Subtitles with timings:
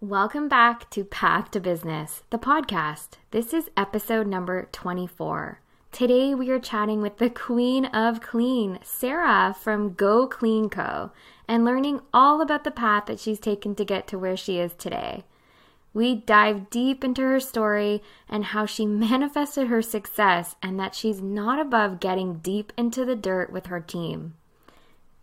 [0.00, 3.14] Welcome back to Path to Business, the podcast.
[3.32, 5.60] This is episode number 24.
[5.90, 11.10] Today we are chatting with the queen of clean, Sarah from Go Clean Co.,
[11.48, 14.72] and learning all about the path that she's taken to get to where she is
[14.74, 15.24] today.
[15.92, 21.20] We dive deep into her story and how she manifested her success and that she's
[21.20, 24.34] not above getting deep into the dirt with her team.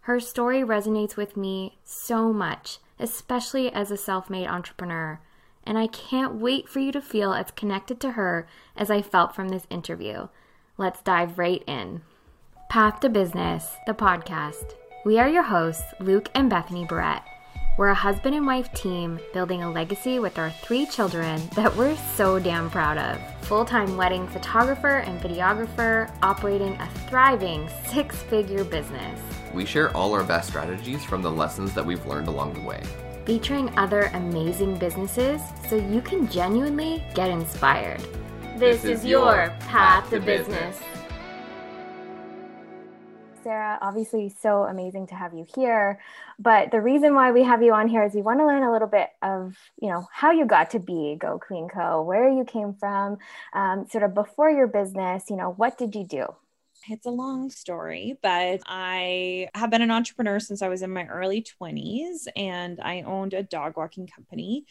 [0.01, 5.19] Her story resonates with me so much, especially as a self made entrepreneur,
[5.63, 9.35] and I can't wait for you to feel as connected to her as I felt
[9.35, 10.27] from this interview.
[10.77, 12.01] Let's dive right in.
[12.69, 14.75] Path to Business, the podcast.
[15.05, 17.21] We are your hosts, Luke and Bethany Barrett.
[17.77, 21.97] We're a husband and wife team building a legacy with our three children that we're
[22.15, 23.45] so damn proud of.
[23.45, 29.19] Full time wedding photographer and videographer, operating a thriving six figure business.
[29.55, 32.83] We share all our best strategies from the lessons that we've learned along the way.
[33.25, 38.01] Featuring other amazing businesses so you can genuinely get inspired.
[38.57, 40.77] This, this is, your path to business.
[40.77, 40.95] business.
[43.43, 43.77] Sarah.
[43.81, 46.01] Obviously, so amazing to have you here.
[46.37, 48.71] But the reason why we have you on here is we want to learn a
[48.73, 52.43] little bit of, you know, how you got to be Go Clean Co., where you
[52.43, 53.19] came from,
[53.53, 55.29] um, sort of before your business.
[55.29, 56.25] You know, what did you do?
[56.87, 61.05] It's a long story, but I have been an entrepreneur since I was in my
[61.07, 64.65] early 20s and I owned a dog walking company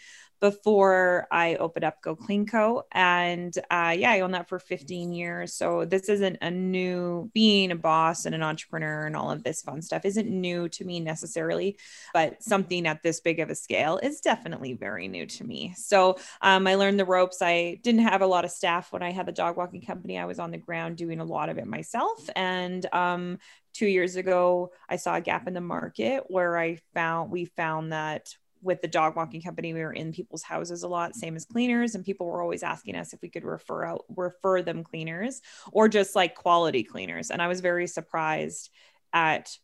[0.45, 2.83] before I opened up Go Clean Co.
[2.92, 5.55] And uh, yeah, I owned that for 15 years.
[5.55, 9.62] So this isn't a new being a boss and an entrepreneur and all of this
[9.62, 11.78] fun stuff isn't new to me necessarily,
[12.12, 15.72] but something at this big of a scale is definitely very new to me.
[15.78, 17.41] So um, I learned the ropes.
[17.41, 20.19] I didn't have a lot of staff when I had the dog walking company.
[20.19, 22.28] I was on the ground doing a lot of it myself.
[22.37, 23.39] And um,
[23.72, 27.92] two years ago, I saw a gap in the market where I found we found
[27.92, 28.34] that
[28.65, 31.95] with the dog walking company, we were in people's houses a lot, same as cleaners,
[31.95, 35.89] and people were always asking us if we could refer out refer them cleaners or
[35.89, 37.31] just like quality cleaners.
[37.31, 38.71] And I was very surprised
[39.12, 39.56] at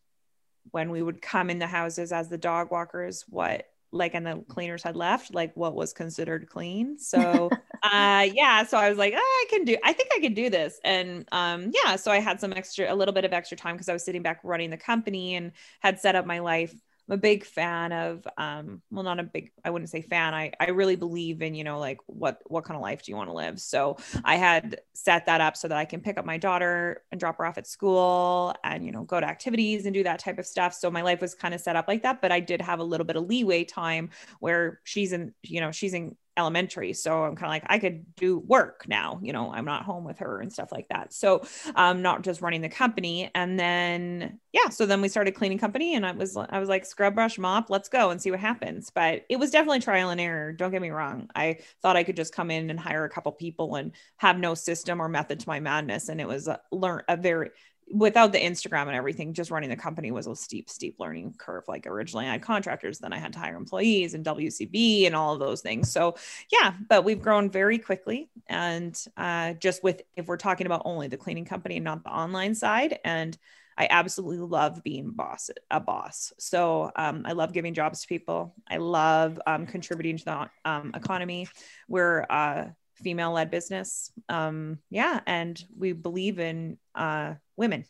[0.70, 4.44] when we would come in the houses as the dog walkers, what like and the
[4.48, 6.98] cleaners had left, like what was considered clean.
[6.98, 7.50] So
[7.82, 10.50] uh yeah, so I was like, oh, I can do I think I can do
[10.50, 10.78] this.
[10.84, 13.88] And um yeah, so I had some extra a little bit of extra time because
[13.88, 16.74] I was sitting back running the company and had set up my life
[17.10, 20.32] I'm a big fan of um well not a big I wouldn't say fan.
[20.32, 23.16] I I really believe in you know like what what kind of life do you
[23.16, 23.60] want to live?
[23.60, 27.18] So I had set that up so that I can pick up my daughter and
[27.18, 30.38] drop her off at school and you know go to activities and do that type
[30.38, 30.72] of stuff.
[30.74, 32.84] So my life was kind of set up like that but I did have a
[32.84, 36.92] little bit of leeway time where she's in you know she's in elementary.
[36.92, 40.04] So I'm kind of like, I could do work now, you know, I'm not home
[40.04, 41.12] with her and stuff like that.
[41.12, 41.42] So
[41.76, 43.30] I'm um, not just running the company.
[43.34, 46.84] And then, yeah, so then we started cleaning company and I was, I was like,
[46.84, 48.90] scrub, brush, mop, let's go and see what happens.
[48.90, 50.52] But it was definitely trial and error.
[50.52, 51.28] Don't get me wrong.
[51.34, 54.54] I thought I could just come in and hire a couple people and have no
[54.54, 56.08] system or method to my madness.
[56.08, 57.50] And it was a, learn a very,
[57.92, 61.64] without the Instagram and everything, just running the company was a steep, steep learning curve.
[61.68, 65.34] Like originally I had contractors, then I had to hire employees and WCB and all
[65.34, 65.90] of those things.
[65.90, 66.16] So
[66.50, 68.30] yeah, but we've grown very quickly.
[68.46, 72.10] And uh, just with, if we're talking about only the cleaning company and not the
[72.10, 72.98] online side.
[73.04, 73.36] And
[73.80, 76.34] I absolutely love being boss, a boss.
[76.38, 78.54] So um, I love giving jobs to people.
[78.68, 81.48] I love um, contributing to the um, economy.
[81.88, 82.64] We're uh,
[83.02, 84.12] female led business.
[84.28, 85.20] Um, yeah.
[85.26, 87.84] And we believe in uh, women.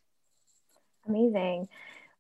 [1.07, 1.69] Amazing.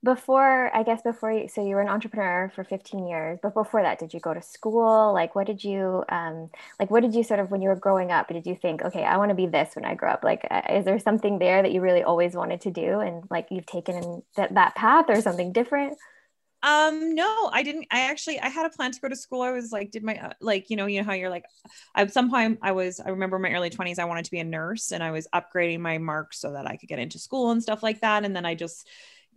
[0.02, 3.82] Before, I guess, before you, so you were an entrepreneur for 15 years, but before
[3.82, 5.12] that, did you go to school?
[5.12, 8.10] Like, what did you, um, like, what did you sort of, when you were growing
[8.10, 10.24] up, did you think, okay, I want to be this when I grow up?
[10.24, 13.48] Like, uh, is there something there that you really always wanted to do and like
[13.50, 15.98] you've taken that, that path or something different?
[16.62, 17.86] Um, no, I didn't.
[17.90, 19.40] I actually, I had a plan to go to school.
[19.40, 21.44] I was like, did my, uh, like, you know, you know how you're like,
[21.94, 24.44] at some point I was, I remember my early twenties, I wanted to be a
[24.44, 27.62] nurse and I was upgrading my marks so that I could get into school and
[27.62, 28.24] stuff like that.
[28.26, 28.86] And then I just,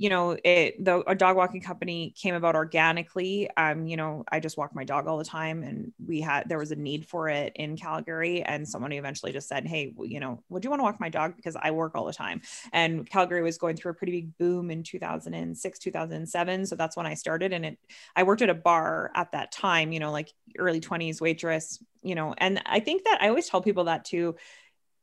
[0.03, 3.49] you know, it the a dog walking company came about organically.
[3.55, 6.57] Um, you know, I just walk my dog all the time, and we had there
[6.57, 10.44] was a need for it in Calgary, and someone eventually just said, "Hey, you know,
[10.50, 12.41] would you want to walk my dog because I work all the time?"
[12.73, 17.06] And Calgary was going through a pretty big boom in 2006, 2007, so that's when
[17.07, 17.53] I started.
[17.53, 17.77] And it,
[18.17, 22.15] I worked at a bar at that time, you know, like early 20s waitress, you
[22.15, 24.35] know, and I think that I always tell people that too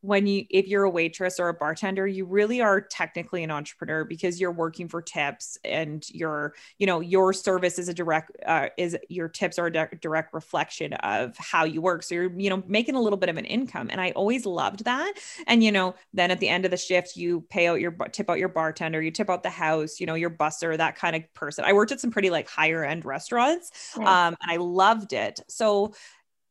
[0.03, 4.05] when you if you're a waitress or a bartender you really are technically an entrepreneur
[4.05, 8.69] because you're working for tips and your you know your service is a direct uh,
[8.77, 12.03] is your tips are a di- direct reflection of how you work.
[12.03, 13.89] So you're you know making a little bit of an income.
[13.91, 15.13] And i always loved that.
[15.47, 18.31] And you know then at the end of the shift you pay out your tip
[18.31, 21.35] out your bartender you tip out the house you know your buster that kind of
[21.35, 21.65] person.
[21.65, 24.07] I worked at some pretty like higher end restaurants nice.
[24.07, 25.41] um, and i loved it.
[25.49, 25.95] So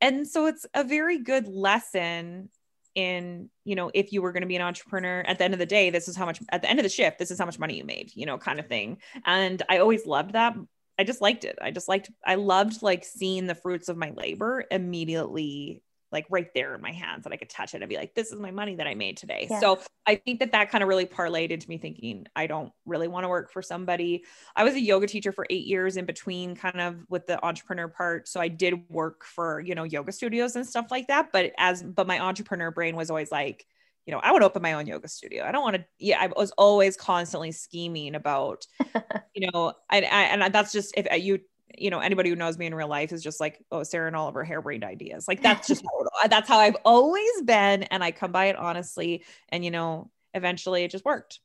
[0.01, 2.49] and so it's a very good lesson
[2.95, 5.59] in you know if you were going to be an entrepreneur at the end of
[5.59, 7.45] the day this is how much at the end of the shift this is how
[7.45, 8.97] much money you made you know kind of thing.
[9.25, 10.55] And i always loved that.
[10.97, 11.57] I just liked it.
[11.61, 16.47] I just liked i loved like seeing the fruits of my labor immediately like right
[16.53, 18.51] there in my hands that I could touch it and be like, this is my
[18.51, 19.47] money that I made today.
[19.49, 19.59] Yeah.
[19.59, 23.07] So I think that that kind of really parlayed into me thinking, I don't really
[23.07, 24.23] want to work for somebody.
[24.55, 27.87] I was a yoga teacher for eight years in between kind of with the entrepreneur
[27.87, 28.27] part.
[28.27, 31.31] So I did work for, you know, yoga studios and stuff like that.
[31.31, 33.65] But as, but my entrepreneur brain was always like,
[34.05, 35.45] you know, I want to open my own yoga studio.
[35.45, 38.65] I don't want to, yeah, I was always constantly scheming about,
[39.35, 41.39] you know, I, I, and that's just, if uh, you
[41.77, 44.15] you know anybody who knows me in real life is just like oh sarah and
[44.15, 45.27] all of her harebrained ideas.
[45.27, 45.83] Like that's just
[46.21, 50.09] how, that's how i've always been and i come by it honestly and you know
[50.33, 51.39] eventually it just worked.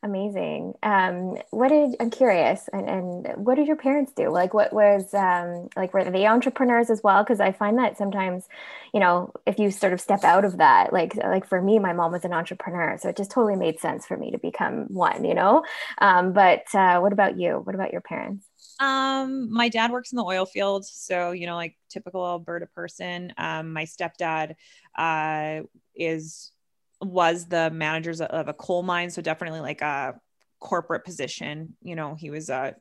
[0.00, 0.74] Amazing.
[0.84, 4.28] Um what did i'm curious and, and what did your parents do?
[4.28, 7.24] Like what was um like were they entrepreneurs as well?
[7.24, 8.46] Because i find that sometimes
[8.94, 11.92] you know if you sort of step out of that like like for me my
[11.92, 15.24] mom was an entrepreneur so it just totally made sense for me to become one
[15.24, 15.64] you know?
[15.98, 17.60] Um but uh, what about you?
[17.64, 18.47] What about your parents
[18.78, 23.32] um, my dad works in the oil field, so you know, like typical Alberta person.
[23.36, 24.54] Um, my stepdad
[24.96, 25.60] uh
[25.94, 26.52] is
[27.00, 30.20] was the managers of a coal mine, so definitely like a
[30.60, 31.76] corporate position.
[31.82, 32.72] You know, he was uh,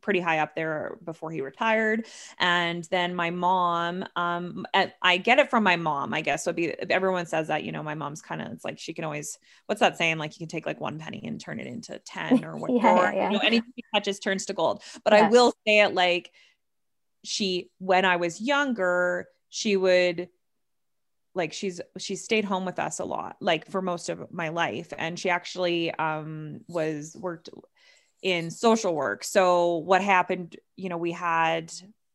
[0.00, 2.06] pretty high up there before he retired.
[2.38, 4.66] And then my mom, um,
[5.00, 6.44] I get it from my mom, I guess.
[6.44, 9.04] So be everyone says that, you know, my mom's kind of it's like she can
[9.04, 10.18] always what's that saying?
[10.18, 12.86] Like you can take like one penny and turn it into 10 or whatever.
[12.86, 13.30] yeah, yeah.
[13.30, 14.82] You know, anything she touches turns to gold.
[15.04, 15.26] But yeah.
[15.26, 16.30] I will say it like
[17.24, 20.28] she when I was younger, she would
[21.34, 24.92] like she's she stayed home with us a lot like for most of my life
[24.98, 27.48] and she actually um was worked
[28.22, 31.72] in social work so what happened you know we had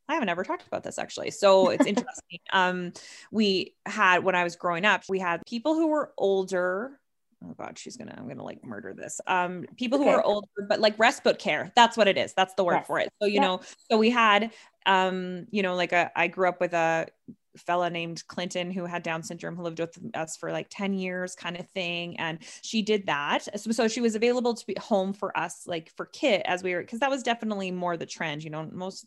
[0.09, 1.31] I haven't ever talked about this actually.
[1.31, 2.39] So it's interesting.
[2.53, 2.93] um,
[3.31, 6.99] we had when I was growing up, we had people who were older.
[7.43, 9.21] Oh God, she's gonna, I'm gonna like murder this.
[9.27, 10.09] Um, people okay.
[10.09, 11.71] who were older, but like respite care.
[11.75, 12.33] That's what it is.
[12.33, 12.87] That's the word yes.
[12.87, 13.09] for it.
[13.21, 13.41] So, you yeah.
[13.41, 13.61] know,
[13.91, 14.51] so we had
[14.85, 17.07] um, you know, like a I grew up with a
[17.57, 21.35] fella named Clinton who had Down syndrome who lived with us for like 10 years
[21.35, 22.19] kind of thing.
[22.19, 23.47] And she did that.
[23.59, 26.73] So, so she was available to be home for us, like for Kit as we
[26.73, 28.43] were, because that was definitely more the trend.
[28.43, 29.05] You know, most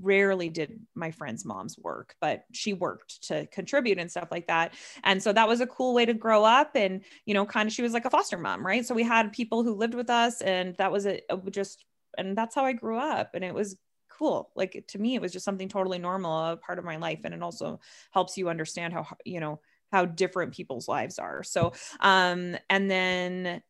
[0.00, 4.74] rarely did my friends' moms work, but she worked to contribute and stuff like that.
[5.04, 6.72] And so that was a cool way to grow up.
[6.74, 8.84] And, you know, kind of she was like a foster mom, right?
[8.84, 11.84] So we had people who lived with us and that was a, a uh, just
[12.18, 13.30] and that's how I grew up.
[13.34, 13.76] And it was
[14.16, 14.50] cool.
[14.54, 17.20] Like to me, it was just something totally normal, a part of my life.
[17.24, 17.80] And it also
[18.10, 19.60] helps you understand how, you know,
[19.92, 21.42] how different people's lives are.
[21.42, 23.62] So, um, and then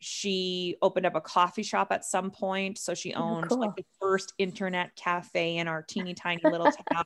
[0.00, 2.78] she opened up a coffee shop at some point.
[2.78, 3.60] So she oh, owned oh, cool.
[3.60, 7.04] like the first internet cafe in our teeny tiny little town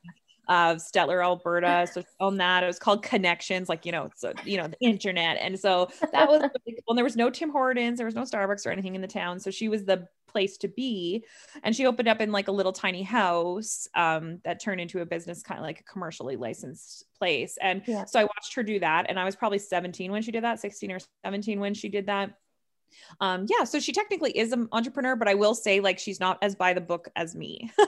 [0.48, 1.88] of Stettler, Alberta.
[1.92, 5.38] So on that, it was called Connections, like you know, so you know, the internet.
[5.40, 6.90] And so that was really cool.
[6.90, 9.40] And there was no Tim Hortons, there was no Starbucks or anything in the town.
[9.40, 11.24] So she was the place to be.
[11.62, 15.06] And she opened up in like a little tiny house um, that turned into a
[15.06, 17.58] business, kind of like a commercially licensed place.
[17.60, 18.04] And yeah.
[18.06, 19.06] so I watched her do that.
[19.08, 22.06] And I was probably 17 when she did that, 16 or 17 when she did
[22.06, 22.34] that
[23.20, 26.38] um yeah so she technically is an entrepreneur but i will say like she's not
[26.42, 27.70] as by the book as me.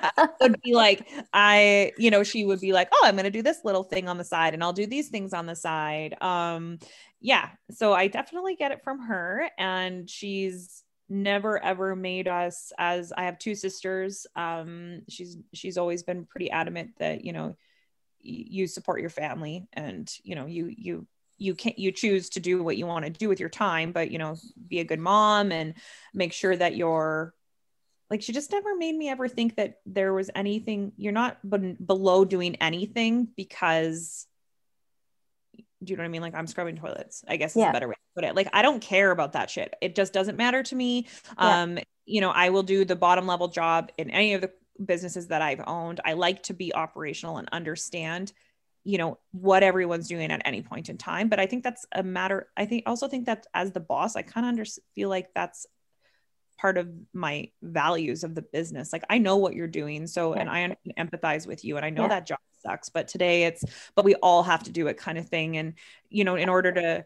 [0.40, 3.42] Would be like i you know she would be like oh i'm going to do
[3.42, 6.20] this little thing on the side and i'll do these things on the side.
[6.20, 6.78] Um
[7.20, 13.12] yeah so i definitely get it from her and she's never ever made us as
[13.12, 17.56] i have two sisters um she's she's always been pretty adamant that you know
[18.22, 21.06] you support your family and you know you you
[21.40, 24.10] you can you choose to do what you want to do with your time but
[24.10, 24.36] you know
[24.68, 25.74] be a good mom and
[26.14, 27.34] make sure that you're
[28.10, 31.76] like she just never made me ever think that there was anything you're not b-
[31.84, 34.26] below doing anything because
[35.82, 36.22] do you know what I mean?
[36.22, 38.36] Like I'm scrubbing toilets, I guess is a better way to put it.
[38.36, 39.74] Like I don't care about that shit.
[39.80, 41.06] It just doesn't matter to me.
[41.38, 41.62] Yeah.
[41.62, 44.50] Um, you know, I will do the bottom level job in any of the
[44.84, 46.00] businesses that I've owned.
[46.04, 48.32] I like to be operational and understand
[48.84, 52.02] you know what everyone's doing at any point in time but i think that's a
[52.02, 55.28] matter i think also think that as the boss i kind of under, feel like
[55.34, 55.66] that's
[56.58, 60.40] part of my values of the business like i know what you're doing so yeah.
[60.40, 62.08] and i empathize with you and i know yeah.
[62.08, 65.26] that job sucks but today it's but we all have to do it kind of
[65.28, 65.74] thing and
[66.10, 67.04] you know in order to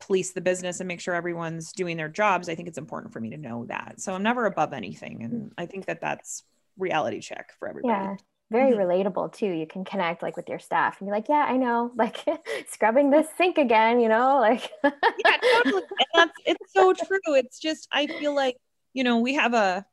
[0.00, 3.20] police the business and make sure everyone's doing their jobs i think it's important for
[3.20, 5.50] me to know that so i'm never above anything and Mm.
[5.56, 6.42] i think that that's
[6.76, 8.16] reality check for everybody Yeah.
[8.54, 8.86] Very Mhm.
[8.86, 9.46] relatable too.
[9.48, 12.24] You can connect like with your staff and be like, yeah, I know, like
[12.68, 15.82] scrubbing this sink again, you know, like yeah, totally.
[15.98, 17.34] And that's it's so true.
[17.34, 18.56] It's just I feel like
[18.92, 19.84] you know we have a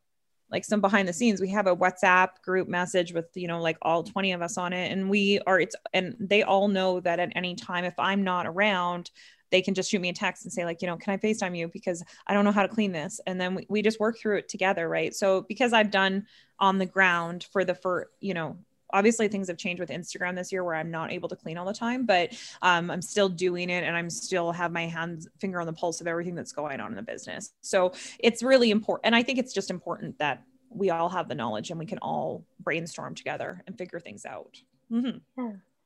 [0.51, 1.41] like some behind the scenes.
[1.41, 4.73] We have a WhatsApp group message with you know like all twenty of us on
[4.73, 8.23] it, and we are it's and they all know that at any time if I'm
[8.23, 9.09] not around.
[9.51, 11.57] They can just shoot me a text and say, like, you know, can I FaceTime
[11.57, 11.67] you?
[11.67, 13.19] Because I don't know how to clean this.
[13.27, 14.89] And then we, we just work through it together.
[14.89, 15.13] Right.
[15.13, 16.25] So because I've done
[16.59, 18.57] on the ground for the for, you know,
[18.93, 21.65] obviously things have changed with Instagram this year where I'm not able to clean all
[21.65, 25.59] the time, but um, I'm still doing it and I'm still have my hands finger
[25.59, 27.53] on the pulse of everything that's going on in the business.
[27.61, 29.05] So it's really important.
[29.05, 31.97] And I think it's just important that we all have the knowledge and we can
[31.99, 34.61] all brainstorm together and figure things out.
[34.91, 35.21] Mhm.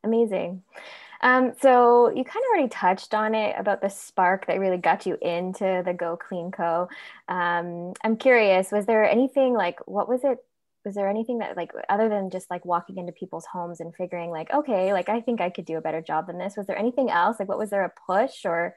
[0.04, 0.64] amazing.
[1.22, 5.06] Um, so you kind of already touched on it about the spark that really got
[5.06, 6.90] you into the Go Clean Co.
[7.28, 10.40] Um, I'm curious, was there anything like what was it?
[10.84, 14.30] Was there anything that like other than just like walking into people's homes and figuring
[14.30, 16.56] like, okay, like I think I could do a better job than this?
[16.58, 17.40] Was there anything else?
[17.40, 18.76] Like what was there a push or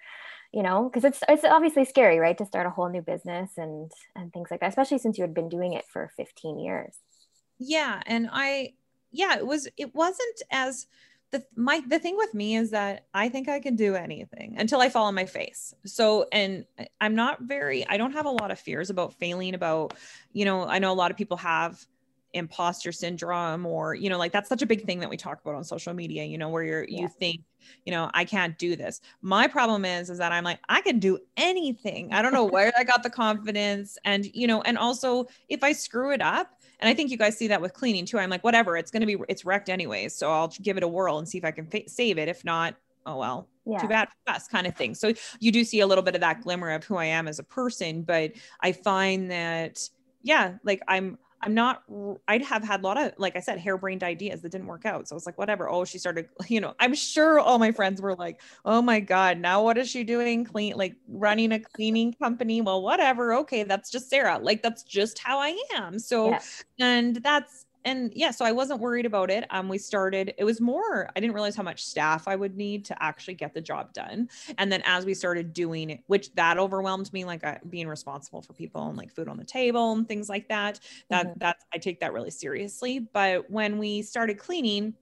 [0.53, 3.93] you know, because it's it's obviously scary, right, to start a whole new business and
[4.17, 6.95] and things like that, especially since you had been doing it for 15 years.
[7.59, 8.01] Yeah.
[8.07, 8.75] And I,
[9.11, 10.87] yeah, it was, it wasn't as,
[11.31, 14.81] the my the thing with me is that I think I can do anything until
[14.81, 15.75] I fall on my face.
[15.85, 16.65] So and
[17.01, 19.95] I'm not very I don't have a lot of fears about failing about
[20.33, 21.85] you know I know a lot of people have
[22.35, 25.55] imposter syndrome or you know like that's such a big thing that we talk about
[25.55, 27.03] on social media you know where you're Yeah.
[27.03, 27.41] you think
[27.85, 29.01] you know I can't do this.
[29.21, 32.13] My problem is is that I'm like I can do anything.
[32.13, 35.73] I don't know where I got the confidence and you know and also if I
[35.73, 38.19] screw it up and I think you guys see that with cleaning too.
[38.19, 40.15] I'm like, whatever, it's going to be, it's wrecked anyways.
[40.15, 42.29] So I'll give it a whirl and see if I can fa- save it.
[42.29, 42.75] If not,
[43.07, 43.79] oh well, Yeah.
[43.79, 44.95] too bad for us kind of thing.
[44.95, 47.39] So you do see a little bit of that glimmer of who I am as
[47.39, 49.89] a person, but I find that,
[50.23, 51.85] yeah, like I'm, I'm not,
[52.27, 55.07] I'd have had a lot of, like I said, harebrained ideas that didn't work out.
[55.07, 55.69] So I was like, whatever.
[55.71, 59.39] Oh, she started, you know, I'm sure all my friends were like, oh my God,
[59.39, 60.45] now what is she doing?
[60.45, 62.61] Clean, like running a cleaning company.
[62.61, 63.35] Well, whatever.
[63.35, 63.63] Okay.
[63.63, 64.39] That's just Sarah.
[64.39, 65.99] Like, that's just how I am.
[65.99, 66.41] So, Yeah.
[66.81, 69.47] and that's, and yeah, so I wasn't worried about it.
[69.51, 72.85] Um, we started, it was more, I didn't realize how much staff I would need
[72.87, 74.29] to actually get the job done.
[74.59, 78.43] And then as we started doing it, which that overwhelmed me, like uh, being responsible
[78.43, 80.81] for people and like food on the table and things like that,
[81.11, 81.41] that, Mhm.
[81.41, 82.99] that's, I take that really seriously.
[82.99, 84.95] But when we started cleaning,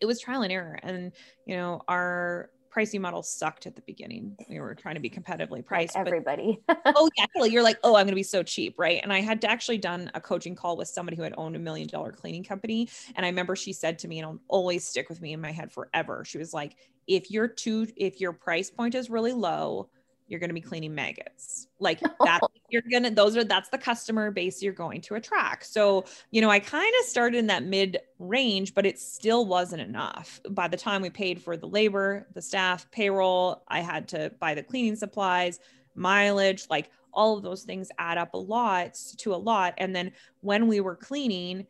[0.00, 0.78] it was trial and error.
[0.82, 1.12] And,
[1.46, 4.36] you know, our pricing model sucked at the beginning.
[4.50, 6.60] We were trying to be competitively priced, but everybody.
[6.84, 7.24] oh yeah.
[7.46, 9.00] You're like, oh, I'm going to be so cheap, right?
[9.02, 11.88] And I had actually done a coaching call with somebody who had owned a million
[11.88, 15.22] dollar cleaning company, and I remember she said to me, and it'll always stick with
[15.22, 16.22] me in my head forever.
[16.26, 19.88] She was like, if you're too, if your price point is really low,
[20.28, 21.68] you're going to be cleaning maggots.
[21.78, 23.10] Like that, you're gonna.
[23.10, 25.66] Those are that's the customer base you're going to attract.
[25.66, 29.82] So you know, I kind of started in that mid range, but it still wasn't
[29.82, 30.40] enough.
[30.50, 34.54] By the time we paid for the labor, the staff, payroll, I had to buy
[34.54, 35.60] the cleaning supplies,
[35.94, 39.74] mileage, like all of those things add up a lot to a lot.
[39.78, 41.66] And then when we were cleaning,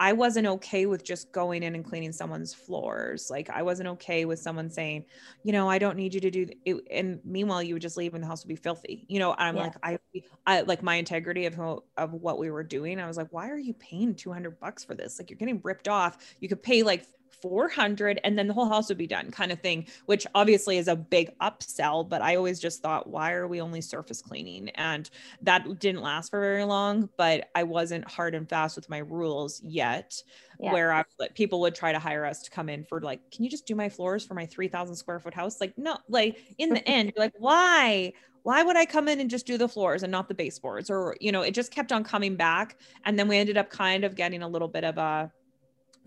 [0.00, 3.28] I wasn't okay with just going in and cleaning someone's floors.
[3.30, 5.04] Like I wasn't okay with someone saying,
[5.42, 6.84] you know, I don't need you to do it.
[6.90, 9.04] And meanwhile, you would just leave and the house would be filthy.
[9.10, 9.62] You know, I'm Yeah.
[9.64, 9.98] like, I,
[10.46, 12.98] I like my integrity of who, of what we were doing.
[12.98, 15.18] I was like, why are you paying 200 bucks for this?
[15.18, 16.16] Like you're getting ripped off.
[16.40, 17.04] You could pay like
[17.42, 20.88] 400 and then the whole house would be done kind of thing, which obviously is
[20.88, 22.08] a big upsell.
[22.08, 24.70] But I always just thought, why are we only surface cleaning?
[24.70, 25.08] And
[25.42, 29.60] that didn't last for very long, but I wasn't hard and fast with my rules
[29.62, 30.22] yet
[30.58, 30.76] Yeah.
[30.76, 31.04] where I,
[31.34, 33.74] people would try to hire us to come in for like, can you just do
[33.74, 35.60] my floors for my 3000 square foot house?
[35.60, 38.12] Like, no, like in the end, you're like, why?
[38.42, 40.88] Why would I come in and just do the floors and not the baseboards?
[40.90, 42.78] Or, you know, it just kept on coming back.
[43.04, 45.30] And then we ended up kind of getting a little bit of a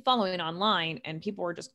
[0.03, 1.71] following online and people were just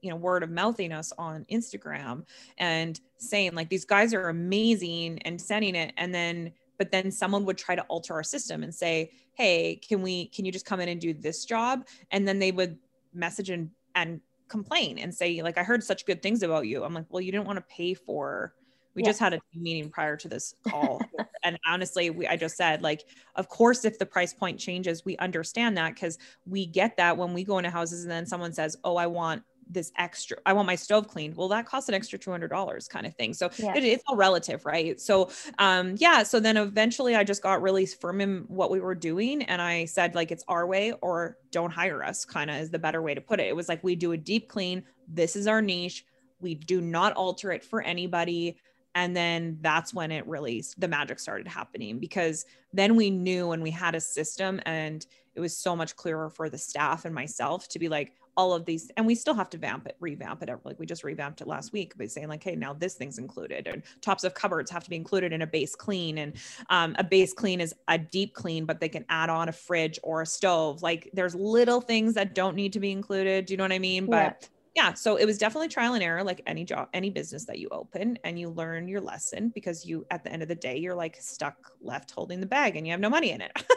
[0.00, 2.24] you know word of mouthing us on instagram
[2.58, 5.92] and saying like these guys are amazing and sending it.
[5.96, 10.02] And then but then someone would try to alter our system and say hey can
[10.02, 11.86] we can you just come in and do this job?
[12.10, 12.78] And then they would
[13.12, 16.84] message and and complain and say like i heard such good things about you.
[16.84, 18.54] I'm like well you didn't want to pay for
[18.98, 19.10] we Yeah.
[19.10, 21.06] just had a meeting prior to this call.
[21.44, 23.04] And honestly we i just said like
[23.36, 27.32] of course if the price point changes we understand that because we get that when
[27.32, 30.66] we go into houses and then someone says oh i want this extra i want
[30.66, 31.36] my stove cleaned.
[31.36, 33.34] Well that costs an extra $200 kind of thing.
[33.34, 33.74] So Yeah.
[33.76, 35.00] it, it's all relative right?
[35.00, 38.96] So um yeah so then eventually i just got really firm in what we were
[38.96, 42.70] doing and i said like it's our way or don't hire us kind of is
[42.70, 43.46] the better way to put it.
[43.46, 44.82] It was like we do a deep clean.
[45.06, 46.04] This is our niche.
[46.40, 48.58] We do not alter it for anybody
[48.94, 53.62] and then that's when it really the magic started happening because then we knew and
[53.62, 57.68] we had a system and it was so much clearer for the staff and myself
[57.68, 60.48] to be like all of these and we still have to vamp it revamp it.
[60.64, 63.66] Like we just revamped it last week by saying like hey now this thing's included
[63.66, 66.18] and tops of cupboards have to be included in a base clean.
[66.18, 66.34] And
[66.70, 69.98] um, a base clean is a deep clean but they can add on a fridge
[70.04, 70.82] or a stove.
[70.82, 73.46] Like there's little things that don't need to be included.
[73.46, 74.04] Do you know what i mean?
[74.04, 74.28] Yeah.
[74.30, 77.58] but yeah so it was definitely trial and error like any job any business that
[77.58, 80.76] you open and you learn your lesson because you at the end of the day
[80.76, 83.52] you're like stuck left holding the bag and you have no money in it.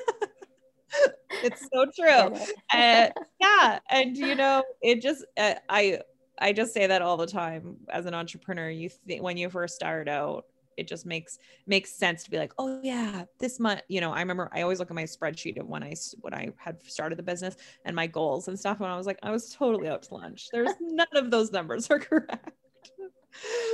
[1.44, 2.38] It's so true.
[2.72, 3.10] Uh,
[3.42, 6.00] yeah and you know it just uh, i
[6.40, 8.70] i just say that all the time as an entrepreneur.
[8.70, 10.46] You think when you first start out
[10.78, 14.20] it just makes makes sense to be like oh yeah this month you know i
[14.20, 17.24] remember i always look at my spreadsheet of when i when i had started the
[17.24, 20.14] business and my goals and stuff and i was like i was totally out to
[20.14, 22.62] lunch there's none of those numbers are correct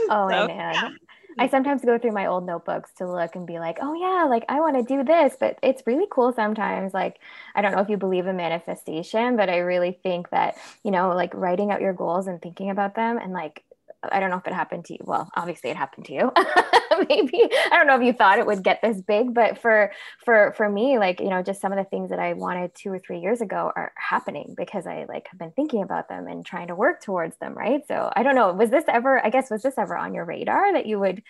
[0.09, 0.73] Oh So, man.
[0.73, 0.89] yeah.
[1.39, 1.51] I mm-hmm.
[1.51, 4.59] sometimes go through my old notebooks to look and be like, oh yeah, like I
[4.59, 5.35] want to do this.
[5.39, 6.93] But it's really cool sometimes.
[6.93, 7.19] Like,
[7.55, 11.09] I don't know if you believe in manifestation, but I really think that, you know,
[11.09, 13.63] like writing out your goals and thinking about them and like,
[14.03, 14.99] I don't know if it happened to you.
[15.03, 16.31] Well, obviously it happened to you.
[17.09, 19.91] Maybe I don't know if you thought it would get this big, but for
[20.23, 22.91] for for me, like you know, just some of the things that I wanted two
[22.91, 26.45] or three years ago are happening because I like have been thinking about them and
[26.45, 27.53] trying to work towards them.
[27.53, 27.81] Right.
[27.87, 28.53] So I don't know.
[28.53, 29.23] Was this ever?
[29.25, 31.23] I guess was this ever on your radar that you would,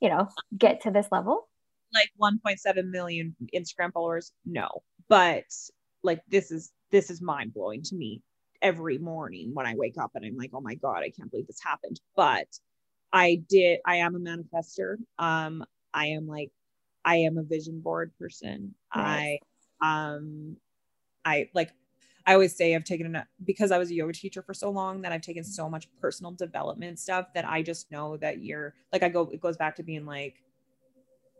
[0.00, 1.48] you know, get to this level?
[1.92, 4.32] like 1.7 million Instagram followers?
[4.44, 4.68] No.
[5.08, 5.44] But
[6.02, 8.22] like this is this is mind blowing to me
[8.62, 11.46] every morning when I wake up and I'm like, oh my God, I can't believe
[11.48, 12.00] this happened.
[12.16, 12.46] But
[13.12, 14.96] I did, I am a manifester.
[15.18, 16.50] Um, I am like,
[17.04, 18.74] I am a vision board person.
[18.94, 19.38] Nice.
[19.82, 20.56] I um
[21.24, 21.72] I like
[22.26, 25.02] I always say I've taken a because I was a yoga teacher for so long
[25.02, 29.02] that I've taken so much personal development stuff that I just know that you're like
[29.02, 30.36] I go it goes back to being like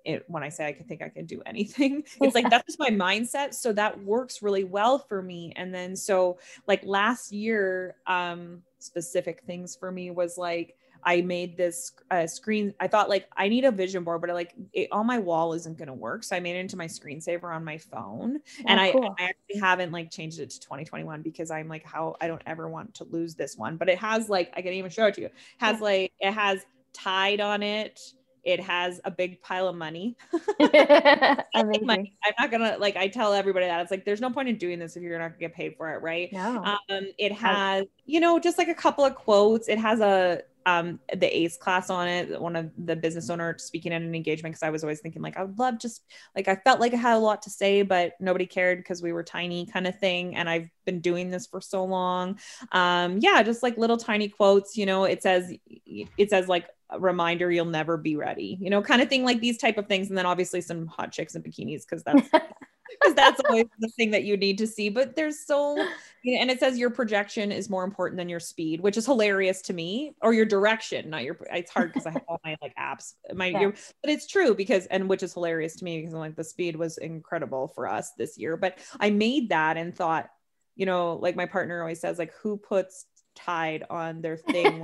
[0.04, 2.04] it when I say I can think I can do anything.
[2.22, 3.54] It's like that's just my mindset.
[3.54, 5.52] So that works really well for me.
[5.56, 11.56] And then so like last year, um, specific things for me was like I made
[11.56, 12.74] this uh, screen.
[12.78, 15.52] I thought like I need a vision board, but I, like it, on my wall
[15.54, 16.22] isn't going to work.
[16.22, 19.18] So I made it into my screensaver on my phone, and Oh, I, cool.
[19.18, 22.68] I actually haven't like changed it to 2021 because I'm like how I don't ever
[22.68, 23.76] want to lose this one.
[23.78, 25.26] But it has like I can even show it to you.
[25.26, 25.80] It has Yeah.
[25.80, 28.00] like it has Tide on it.
[28.44, 30.16] It has a big pile of money.
[30.60, 32.16] Money.
[32.24, 34.78] I'm not gonna like I tell everybody that it's like there's no point in doing
[34.78, 36.32] this if you're not gonna get paid for it, right?
[36.32, 36.62] No.
[36.64, 39.68] Um, it has, you know, just like a couple of quotes.
[39.68, 42.40] It has a um the ACE class on it.
[42.40, 45.36] One of the business owner speaking at an engagement because I was always thinking like
[45.36, 46.04] I would love just
[46.36, 49.12] like I felt like I had a lot to say, but nobody cared because we
[49.12, 50.36] were tiny kind of thing.
[50.36, 52.38] And I've been doing this for so long.
[52.72, 55.52] Um, yeah, just like little tiny quotes, you know, it says
[55.86, 59.40] it says like a reminder you'll never be ready, you know, kind of thing like
[59.40, 60.08] these type of things.
[60.08, 62.28] And then obviously some hot chicks and bikinis because that's
[62.90, 64.88] because that's always the thing that you need to see.
[64.88, 65.76] But there's so,
[66.24, 69.72] and it says your projection is more important than your speed, which is hilarious to
[69.72, 71.36] me, or your direction, not your.
[71.50, 73.60] It's hard because I have all my like apps, my, Yeah.
[73.60, 73.70] your,
[74.02, 76.76] but it's true because, and which is hilarious to me because I'm like the speed
[76.76, 78.56] was incredible for us this year.
[78.56, 80.30] But I made that and thought,
[80.76, 84.82] you know, like my partner always says, like who puts Tide on their thing?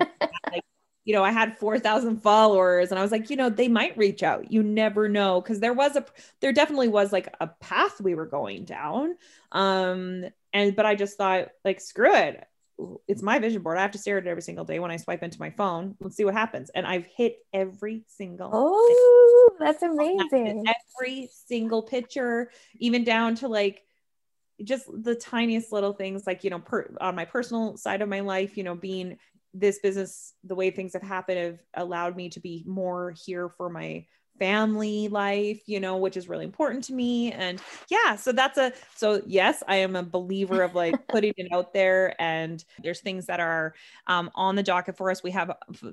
[0.50, 0.64] like
[1.08, 4.22] you know, I had 4,000 followers and I was like, you know, they might reach
[4.22, 4.52] out.
[4.52, 5.40] You never know.
[5.40, 6.04] Cause there was a,
[6.40, 9.14] there definitely was like a path we were going down.
[9.50, 12.46] Um, and, but I just thought like, screw it.
[13.08, 13.78] It's my vision board.
[13.78, 15.96] I have to stare at it every single day when I swipe into my phone.
[15.98, 16.68] Let's see what happens.
[16.74, 20.66] And I've hit every single oh, that's amazing.
[21.00, 23.82] every single picture, even down to like
[24.62, 28.20] just the tiniest little things, like, you know, per, on my personal side of my
[28.20, 29.16] life, you know, being
[29.54, 33.68] this business, the way things have happened have allowed me to be more here for
[33.68, 34.06] my
[34.38, 37.33] family life, you know, which is really important to me.
[37.33, 41.48] And yeah, so that's a, so yes, I am a believer of like putting it
[41.53, 42.20] out there.
[42.20, 43.74] And there's things that are
[44.07, 45.22] um, on the docket for us.
[45.22, 45.53] We have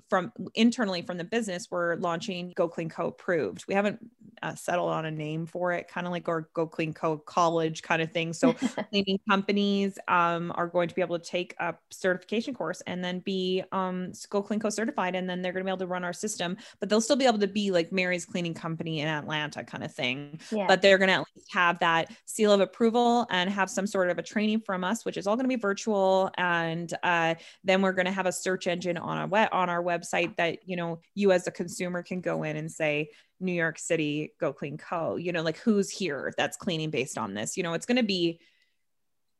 [0.10, 3.66] from internally from the business, we're launching Go Clean Co approved.
[3.68, 4.00] We haven't
[4.44, 7.82] uh, settled on a name for it, kind of like our Go Clean Co college
[7.82, 8.34] kind of thing.
[8.34, 8.54] So
[8.90, 13.20] cleaning companies um, are going to be able to take a certification course and then
[13.20, 16.04] be um, Go Clean Co certified, and then they're going to be able to run
[16.04, 16.58] our system.
[16.80, 19.94] But they'll still be able to be like Mary's Cleaning Company in Atlanta kind of
[19.94, 20.42] thing.
[20.52, 20.68] Yeah.
[20.68, 24.10] But they're going to at least have that seal of approval and have some sort
[24.10, 26.30] of a training from us, which is all going to be virtual.
[26.38, 29.82] And uh, then we're going to have a search engine on our web on our
[29.82, 33.80] website that you know you as a consumer can go in and say New York
[33.80, 35.16] City Go Clean Co.
[35.16, 37.56] You know, like who's here that's cleaning based on this.
[37.56, 38.42] You know, it's going to be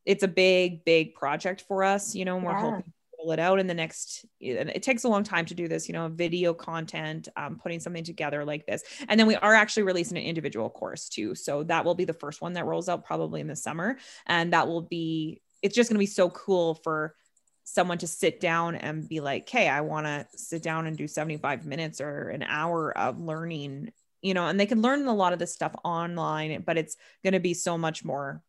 [0.06, 2.16] it's a big, big project for us.
[2.16, 2.62] You know, and we're yeah.
[2.62, 2.94] hoping
[3.32, 5.94] it out in the next and it takes a long time to do this you
[5.94, 8.84] know video content um, putting something together like this.
[9.08, 11.36] And then we are actually releasing an individual course too.
[11.36, 13.98] So that will be the first one that rolls out probably in the summer.
[14.26, 17.16] And that will be it's just going to be so cool for
[17.64, 21.08] someone to sit down and be like, hey, I want to sit down and do
[21.08, 25.34] 75 minutes or an hour of learning, you know, and they can learn a lot
[25.34, 28.44] of this stuff online, but it's going to be so much more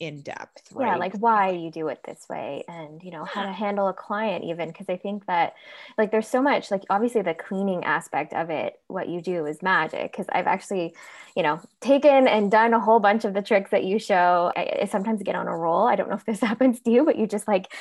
[0.00, 0.88] in depth right?
[0.88, 3.92] yeah like why you do it this way and you know how to handle a
[3.92, 5.54] client even because i think that
[5.96, 9.62] like there's so much like obviously the cleaning aspect of it what you do is
[9.62, 10.94] magic because i've actually
[11.36, 14.52] you know taken and done a whole bunch of the tricks that you show.
[14.56, 15.86] I, I sometimes get on a roll.
[15.86, 17.72] I don't know if this happens to you but you just like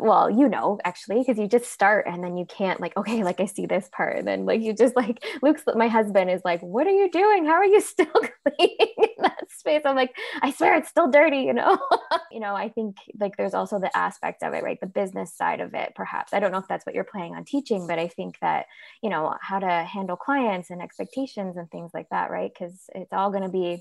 [0.00, 3.40] well you know actually because you just start and then you can't like okay like
[3.40, 6.60] i see this part and then like you just like luke's my husband is like
[6.60, 7.44] what are you doing?
[7.46, 9.82] How are you still cleaning in that space?
[9.84, 11.78] I'm like i swear it's still dirty know?
[12.32, 14.78] You know i think like there's also the aspect of it right?
[14.78, 16.34] The business side of it perhaps.
[16.34, 18.66] I don't know if that's what you're planning on teaching but i think that
[19.02, 22.52] you know how to handle clients and expectations and things like that right?
[22.52, 23.80] Because it's all going to be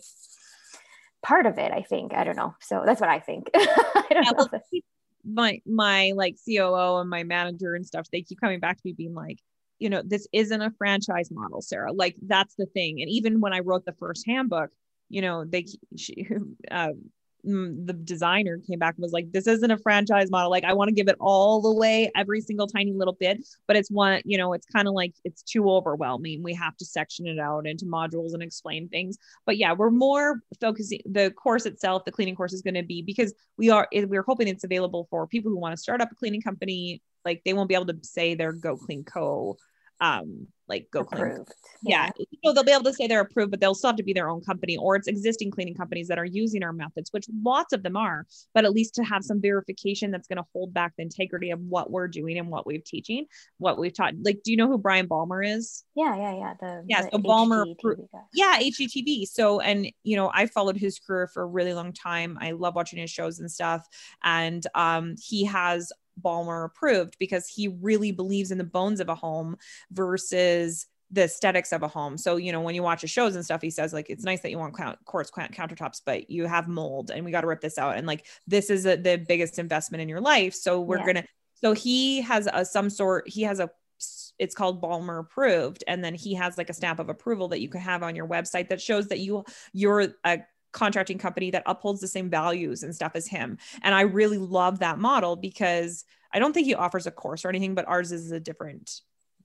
[1.21, 2.13] part of it i think.
[2.13, 2.55] I don't know.
[2.61, 3.49] So that's what i think.
[3.55, 4.15] I
[5.25, 8.93] my my like COO and my manager and stuff they keep coming back to me
[8.93, 9.39] being like
[9.79, 11.91] you know this isn't a franchise model sarah.
[11.91, 13.01] Like that's the thing.
[13.01, 14.71] And even when i wrote the first handbook
[15.09, 15.65] you know they
[15.97, 16.27] she,
[16.69, 16.89] uh,
[17.45, 20.49] the designer came back and was like this isn't a franchise model.
[20.49, 23.75] Like i want to give it all the way every single tiny little bit but
[23.75, 26.43] it's one you know it's kind of like it's too overwhelming.
[26.43, 29.17] We have to section it out into modules and explain things.
[29.45, 33.01] But yeah we're more focusing the course itself the cleaning course is going to be
[33.01, 36.15] because we are we're hoping it's available for people who want to start up a
[36.15, 39.57] cleaning company like they won't be able to say they're go clean co
[40.01, 41.35] um like go approved.
[41.35, 41.45] clean.
[41.83, 42.09] Yeah.
[42.17, 42.25] yeah.
[42.43, 44.29] So they'll be able to say they're approved, but they'll still have to be their
[44.29, 47.83] own company or it's existing cleaning companies that are using our methods, which lots of
[47.83, 51.03] them are, but at least to have some verification that's going to hold back the
[51.03, 53.25] integrity of what we're doing and what we've teaching,
[53.57, 54.13] what we've taught.
[54.21, 55.83] Like, do you know who Bryan Baeumler is?
[55.95, 56.53] Yeah, yeah, yeah.
[56.59, 57.75] The, yeah, the so Baeumler,
[58.33, 59.27] yeah, HGTV.
[59.27, 62.37] So, and you know, I followed his career for a really long time.
[62.41, 63.85] I love watching his shows and stuff.
[64.23, 69.15] And um, he has Baeumler approved because he really believes in the bones of a
[69.15, 69.57] home
[69.91, 72.17] versus the aesthetics of a home.
[72.17, 74.41] So, you know, when you watch his shows and stuff, he says like, it's nice
[74.41, 74.75] that you want
[75.05, 77.97] quartz countertops, but you have mold and we got to rip this out.
[77.97, 80.53] And like, this is a, the biggest investment in your life.
[80.53, 81.03] So we're yeah.
[81.05, 83.69] going to, so he has a, some sort, he has a,
[84.39, 85.83] it's called Baeumler approved.
[85.87, 88.27] And then he has like a stamp of approval that you can have on your
[88.27, 90.39] website that shows that you, you're a
[90.75, 93.57] contracting company that upholds the same values and stuff as him.
[93.81, 97.49] And I really love that model because I don't think he offers a course or
[97.49, 99.01] anything, but ours is a different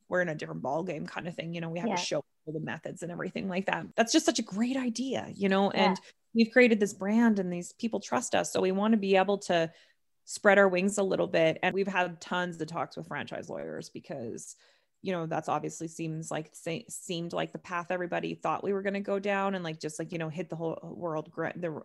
[0.09, 1.55] we're in a different ball game kind of thing.
[1.55, 1.95] You know, we have yeah.
[1.95, 3.87] to show the methods and everything like that.
[3.95, 5.91] That's just such a great idea, you know, yeah.
[5.91, 6.01] and
[6.35, 8.53] we've created this brand and these people trust us.
[8.53, 9.71] So we want to be able to
[10.25, 11.61] spread our wings a little bit.
[11.63, 14.57] And we've had tons of talks with franchise lawyers because
[15.03, 16.51] you know that's obviously seems like
[16.89, 19.99] seemed like the path everybody thought we were going to go down and like just
[19.99, 21.83] like you know hit the whole world the,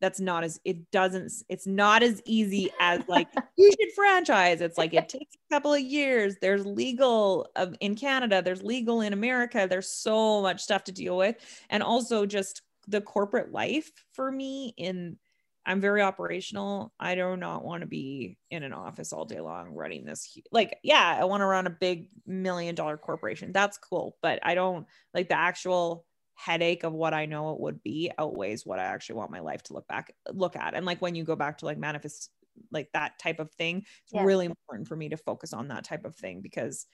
[0.00, 4.60] that's not as it doesn't it's not as easy as like you should franchise.
[4.60, 6.36] It's like it takes a couple of years.
[6.40, 9.66] There's legal um, in canada there's legal in america.
[9.68, 11.36] There's so much stuff to deal with.
[11.70, 15.16] And also just the corporate life for me in
[15.64, 16.92] I'm very operational.
[16.98, 20.36] I do not want to be in an office all day long running this.
[20.50, 23.52] Like, yeah, I want to run a big million dollar corporation.
[23.52, 24.16] That's cool.
[24.22, 28.66] But I don't like the actual headache of what I know it would be outweighs
[28.66, 30.74] what I actually want my life to look back, look at.
[30.74, 32.30] And like when you go back to like manifest,
[32.72, 34.24] like that type of thing, it's yeah.
[34.24, 36.86] really important for me to focus on that type of thing because,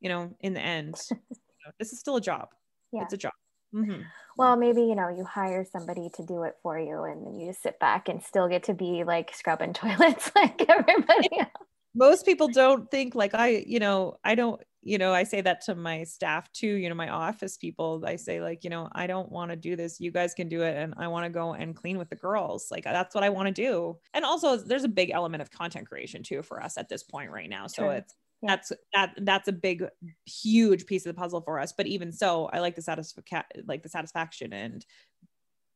[0.00, 1.16] you know, in the end, you
[1.66, 2.48] know, this is still a job.
[2.90, 3.02] Yeah.
[3.02, 3.32] It's a job.
[3.74, 4.02] Mm-hmm.
[4.36, 7.48] Well, maybe you know you hire somebody to do it for you, and then you
[7.48, 11.50] just sit back and still get to be like scrubbing toilets like everybody else.
[11.94, 15.62] Most people don't think like I, you know, I don't, you know, I say that
[15.62, 16.68] to my staff too.
[16.68, 18.04] You know, my office people.
[18.06, 19.98] I say like, you know, I don't want to do this.
[19.98, 22.68] You guys can do it, and I want to go and clean with the girls.
[22.70, 23.98] Like that's what I want to do.
[24.14, 27.30] And also, there's a big element of content creation too for us at this point
[27.30, 27.66] right now.
[27.66, 29.84] So it's that's that that's a big
[30.24, 33.82] huge piece of the puzzle for us but even so i like the satisfaction like
[33.82, 34.86] the satisfaction and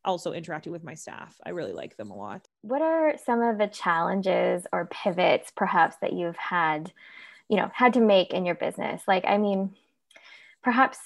[0.05, 1.41] also interacting with my staff.
[1.45, 2.49] I really like them a lot.
[2.63, 6.93] What are some of the challenges or pivots perhaps that you've had
[7.49, 9.03] you know had to make in your business?
[9.07, 9.75] Like i mean
[10.63, 10.99] perhaps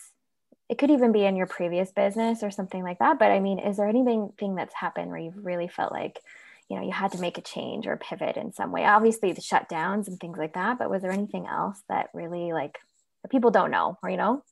[0.69, 3.59] it could even be in your previous business or something like that but i mean
[3.59, 6.21] is there anything thing that's happened where you've really felt like
[6.69, 8.85] you know you had to make a change or pivot in some way.
[8.85, 12.79] Obviously the shutdowns and things like that but was there anything else that really like
[13.23, 14.43] that people don't know or you know?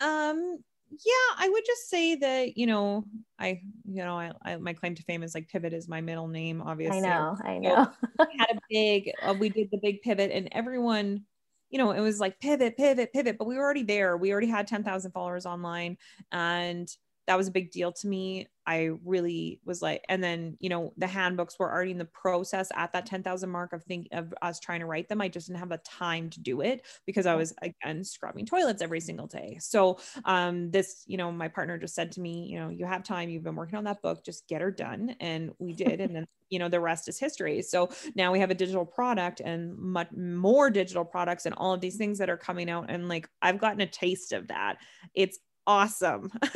[0.00, 0.58] Um
[0.90, 3.04] yeah i would just say that you know
[3.38, 6.28] i you know I, I my claim to fame is like pivot is my middle
[6.28, 6.96] name obviously.
[6.96, 7.90] i know i know.
[8.18, 11.24] so had a big uh, we did the big pivot and everyone
[11.70, 14.16] you know it was like pivot pivot pivot but we were already there.
[14.16, 15.98] We already had 10,000 followers online
[16.32, 16.88] and
[17.26, 18.46] that was a big deal to me.
[18.68, 22.68] I really was like, and then, you know, the handbooks were already in the process
[22.74, 25.22] at that 10,000 mark of think of us trying to write them.
[25.22, 28.82] I just didn't have the time to do it because I was again scrubbing toilets
[28.82, 29.56] every single day.
[29.58, 33.02] So, um, this, you know, my partner just said to me, you know, you have
[33.02, 35.16] time, you've been working on that book, just get her done.
[35.18, 36.02] And we did.
[36.02, 37.62] and then, you know, the rest is history.
[37.62, 41.80] So now we have a digital product and much more digital products and all of
[41.80, 42.86] these things that are coming out.
[42.90, 44.76] And like, I've gotten a taste of that.
[45.14, 46.32] It's awesome.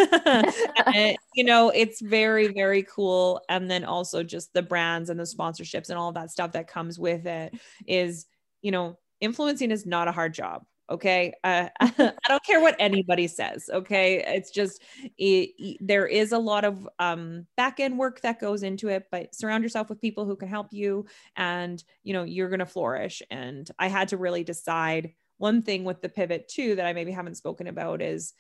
[0.94, 3.40] and, you know, it's very, very cool.
[3.48, 6.98] And then also just the brands and the sponsorships and all that stuff that comes
[6.98, 7.55] with it
[7.87, 8.27] is,
[8.62, 10.64] you know, influencing is not a hard job.
[10.90, 11.35] Okay.
[11.44, 13.68] Uh, I don't care what anybody says.
[13.72, 14.25] Okay.
[14.27, 14.83] It's just,
[15.18, 19.35] it, there is a lot of um, back end work that goes into it, but
[19.35, 21.05] surround yourself with people who can help you
[21.37, 23.22] and, you know, you're going to flourish.
[23.31, 27.12] And I had to really decide one thing with the pivot too that I maybe
[27.12, 28.33] haven't spoken about is,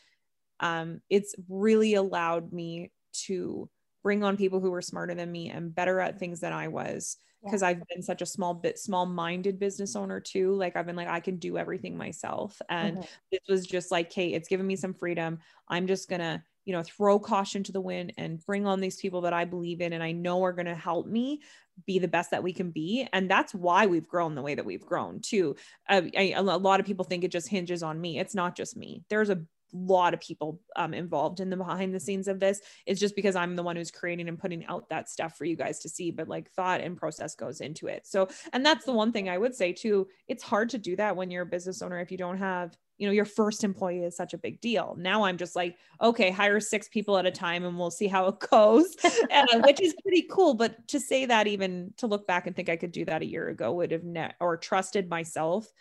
[0.60, 2.92] um, it's really allowed me
[3.26, 3.68] to
[4.02, 7.16] bring on people who were smarter than me and better at things than I was
[7.44, 7.68] because yeah.
[7.68, 10.54] I've been such a small bit small minded business owner too.
[10.54, 12.60] Like I've been like, I can do everything myself.
[12.68, 13.06] And mm-hmm.
[13.30, 15.38] this was just like, Kate, it's given me some freedom.
[15.68, 19.22] I'm just gonna, you know, throw caution to the wind and bring on these people
[19.22, 21.42] that I believe in and I know are gonna help me
[21.86, 23.08] be the best that we can be.
[23.12, 25.56] And that's why we've grown the way that we've grown too.
[25.88, 28.18] Uh, I, a lot of people think it just hinges on me.
[28.18, 29.02] It's not just me.
[29.08, 32.60] There's a lot of people um, involved in the behind the scenes of this.
[32.86, 35.56] It's just because I'm the one who's creating and putting out that stuff for you
[35.56, 38.06] guys to see, but like thought and process goes into it.
[38.06, 40.08] So, and that's the one thing I would say too.
[40.28, 43.08] It's hard to do that when you're a business owner if you don't have you
[43.08, 46.60] know your first employee is such a big deal now i'm just like okay hire
[46.60, 48.94] six people at a time and we'll see how it goes
[49.32, 52.68] uh, which is pretty cool but to say that even to look back and think
[52.68, 55.72] i could do that a year ago would have net or trusted myself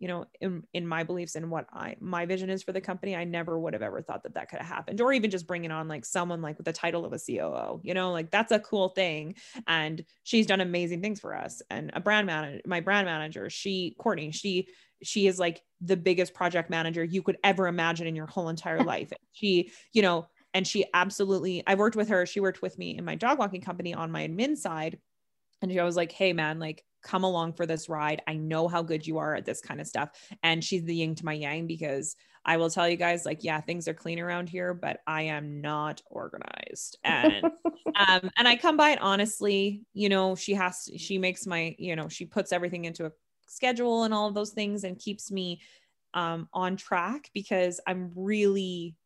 [0.00, 3.14] you know in, in my beliefs and what i my vision is for the company
[3.14, 5.70] i never would have ever thought that that could have happened or even just bringing
[5.70, 8.58] on like someone like with the title of a COO you know like that's a
[8.58, 9.34] cool thing.
[9.66, 13.94] And she's done amazing things for us and a brand manager my brand manager she
[13.98, 14.68] courtney she
[15.02, 18.82] she is like the biggest project manager you could ever imagine in your whole entire
[18.84, 19.12] life.
[19.32, 23.04] She you know and she absolutely i worked with her she worked with me in
[23.04, 24.98] my dog walking company on my admin side.
[25.60, 28.22] And she was like hey man like come along for this ride.
[28.26, 30.10] I know how good you are at this kind of stuff.
[30.42, 33.60] And she's the yin to my yang because I will tell you guys, like, yeah,
[33.60, 36.98] things are clean around here, but I am not organized.
[37.04, 37.44] And
[37.96, 41.96] um, and I come by it honestly, you know, she has she makes my, you
[41.96, 43.12] know, she puts everything into a
[43.46, 45.60] schedule and all of those things and keeps me
[46.14, 48.96] um on track because I'm really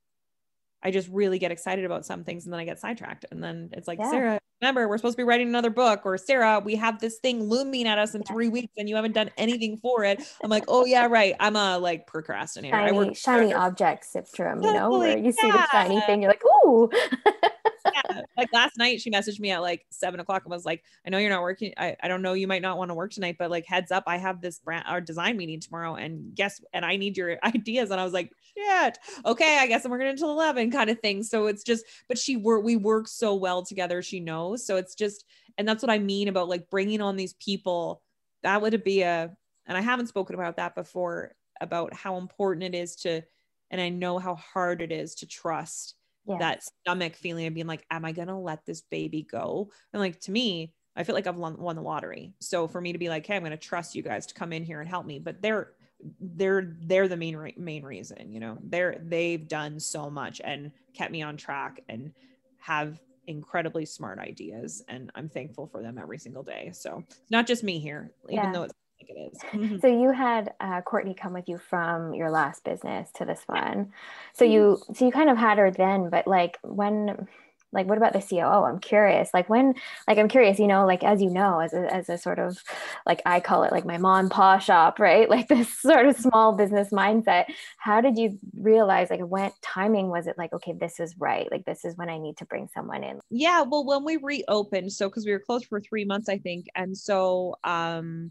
[0.84, 3.24] I just really get excited about some things and then I get sidetracked.
[3.30, 4.10] And then it's like, yeah.
[4.10, 6.02] Sarah, remember, we're supposed to be writing another book.
[6.04, 9.12] Or Sarah, we have this thing looming at us in three weeks and you haven't
[9.12, 10.22] done anything for it.
[10.42, 11.34] I'm like, oh yeah, right.
[11.38, 12.74] I'm a like procrastinator.
[12.74, 15.30] Shiny, shiny object syndrome, you know, where you yeah.
[15.32, 16.90] see the shiny thing, you're like, ooh.
[17.26, 18.22] yeah.
[18.38, 21.18] Like last night, she messaged me at like seven o'clock and was like, I know
[21.18, 21.74] you're not working.
[21.76, 22.32] I, I don't know.
[22.32, 24.86] You might not want to work tonight, but like heads up, I have this brand
[24.90, 27.90] or design meeting tomorrow and guess, and I need your ideas.
[27.90, 28.98] And I was like, shit.
[29.24, 29.58] Okay.
[29.60, 31.22] I guess I'm working until 11 kind of thing.
[31.22, 34.02] So it's just, but she work, we work so well together.
[34.02, 34.66] She knows.
[34.66, 35.24] So it's just,
[35.58, 38.02] and that's what I mean about like bringing on these people.
[38.42, 39.30] That would be a,
[39.66, 43.22] and I haven't spoken about that before about how important it is to,
[43.70, 45.94] and I know how hard it is to trust
[46.26, 46.38] yeah.
[46.38, 49.70] that stomach feeling of being like, am I going to let this baby go?
[49.92, 52.34] And like, to me, I feel like I've won, won the lottery.
[52.40, 54.52] So for me to be like, Hey, I'm going to trust you guys to come
[54.52, 55.72] in here and help me, but they're,
[56.20, 60.70] they're, they're the main, re- main reason, you know, they're, they've done so much and
[60.92, 62.12] kept me on track and
[62.58, 64.82] have incredibly smart ideas.
[64.88, 66.70] And I'm thankful for them every single day.
[66.72, 68.52] So it's not just me here, even yeah.
[68.52, 69.38] though it's like it is.
[69.52, 69.76] Mm-hmm.
[69.80, 73.92] So you had uh, Courtney come with you from your last business to this one.
[74.34, 77.28] So you so you kind of had her then, but like when
[77.74, 79.74] like what about the COO i'm curious like when
[80.08, 82.62] like i'm curious you know like as you know as a, as a sort of
[83.06, 85.28] like i call it like my mom pa shop right?
[85.34, 87.46] Like this sort of small business mindset.
[87.78, 91.64] How did you realize like when timing was it like okay this is right like
[91.64, 93.18] this is when i need to bring someone in?
[93.30, 96.66] Yeah well when we reopened so because we were closed for three months i think
[96.76, 98.30] and so um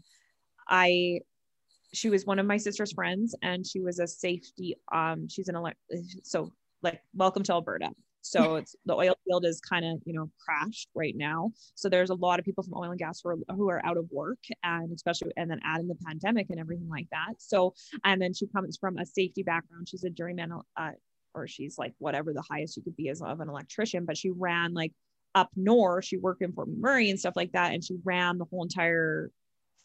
[0.68, 1.20] i
[1.92, 5.56] she was one of my sister's friends and she was a safety um she's an
[5.56, 5.78] elect
[6.22, 6.52] so
[6.82, 7.90] like welcome to alberta
[8.24, 11.52] so it's the oil field is kind of, you know, crashed right now.
[11.74, 13.98] So there's a lot of people from oil and gas who are, who are out
[13.98, 17.34] of work and especially, and then adding the pandemic and everything like that.
[17.36, 19.90] So, and then she comes from a safety background.
[19.90, 20.90] She's a journeyman, uh,
[21.34, 24.30] or she's like whatever the highest you could be as of an electrician, but she
[24.30, 24.92] ran like
[25.34, 26.06] up north.
[26.06, 27.74] She worked in Fort McMurray and stuff like that.
[27.74, 29.30] And she ran the whole entire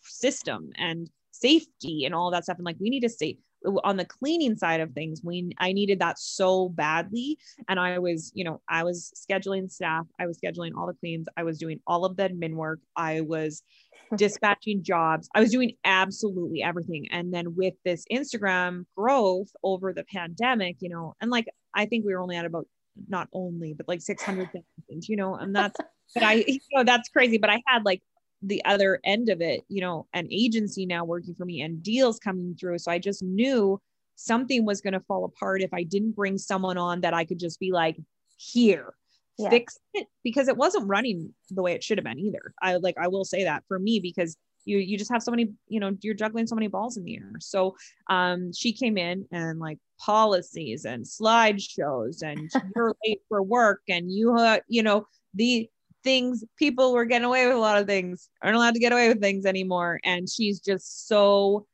[0.03, 2.57] system and safety and all that stuff.
[2.57, 3.37] And like, we need to stay
[3.83, 7.37] on the cleaning side of things we i needed that so badly.
[7.67, 11.27] And i was you know i was scheduling staff i was scheduling all the cleans
[11.37, 13.63] i was doing all of the admin work i was
[14.15, 17.07] dispatching jobs i was doing absolutely everything.
[17.11, 22.05] And then with this instagram growth over the pandemic you know and like i think
[22.05, 22.65] we were only at about
[23.07, 24.63] not only but like 600,000
[25.07, 25.77] you know and that's
[26.13, 28.01] but i you know that's crazy but i had like
[28.41, 32.19] the other end of it, you know, an agency now working for me and deals
[32.19, 32.79] coming through.
[32.79, 33.79] So I just knew
[34.15, 37.39] something was going to fall apart if I didn't bring someone on that I could
[37.39, 37.97] just be like,
[38.37, 38.93] here,
[39.37, 39.49] yeah.
[39.49, 42.53] fix it because it wasn't running the way it should have been either.
[42.61, 45.49] I like, I will say that for me, because you, you just have so many,
[45.67, 47.33] you know, you're juggling so many balls in the air.
[47.39, 47.75] So,
[48.09, 54.11] um, she came in and like policies and slideshows and you're late for work and
[54.11, 55.69] you, uh, you know, the,
[56.03, 59.09] things people were getting away with a lot of things aren't allowed to get away
[59.09, 59.99] with things anymore.
[60.03, 61.65] And she's just so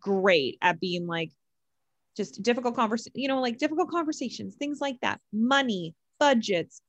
[0.00, 1.30] great at being like
[2.16, 5.20] just difficult conversation you know like difficult conversations things like that.
[5.32, 6.80] Money budgets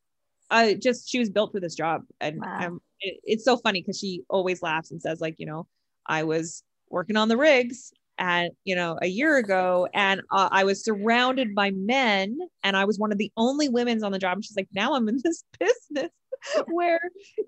[0.49, 2.03] uh just she was built for this job.
[2.21, 2.79] And wow.
[3.01, 5.67] it, it's so funny because she always laughs and says like you know
[6.05, 10.63] i was working on the rigs and you know a year ago and uh, i
[10.63, 14.37] was surrounded by men and i was one of the only women's on the job.
[14.37, 16.11] And she's like now i'm in this business
[16.67, 16.99] where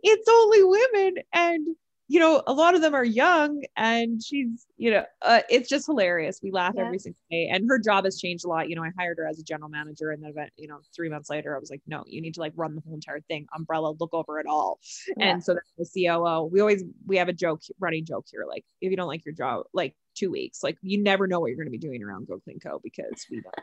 [0.04, 1.68] it's only women and
[2.10, 5.86] you know a lot of them are young and she's you know uh, it's just
[5.86, 6.39] hilarious.
[6.42, 8.68] We laugh every single day and her job has changed a lot.
[8.68, 11.30] You know i hired her as a general manager and then you know three months
[11.30, 13.94] later i was like no you need to like run the whole entire thing umbrella
[14.00, 14.80] look over it all.
[15.15, 15.32] Yeah.
[15.32, 18.89] and so the COO we always we have a joke running joke here like if
[18.89, 21.68] you don't like your job like two weeks like you never know what you're going
[21.68, 23.56] to be doing around go clean co because we don't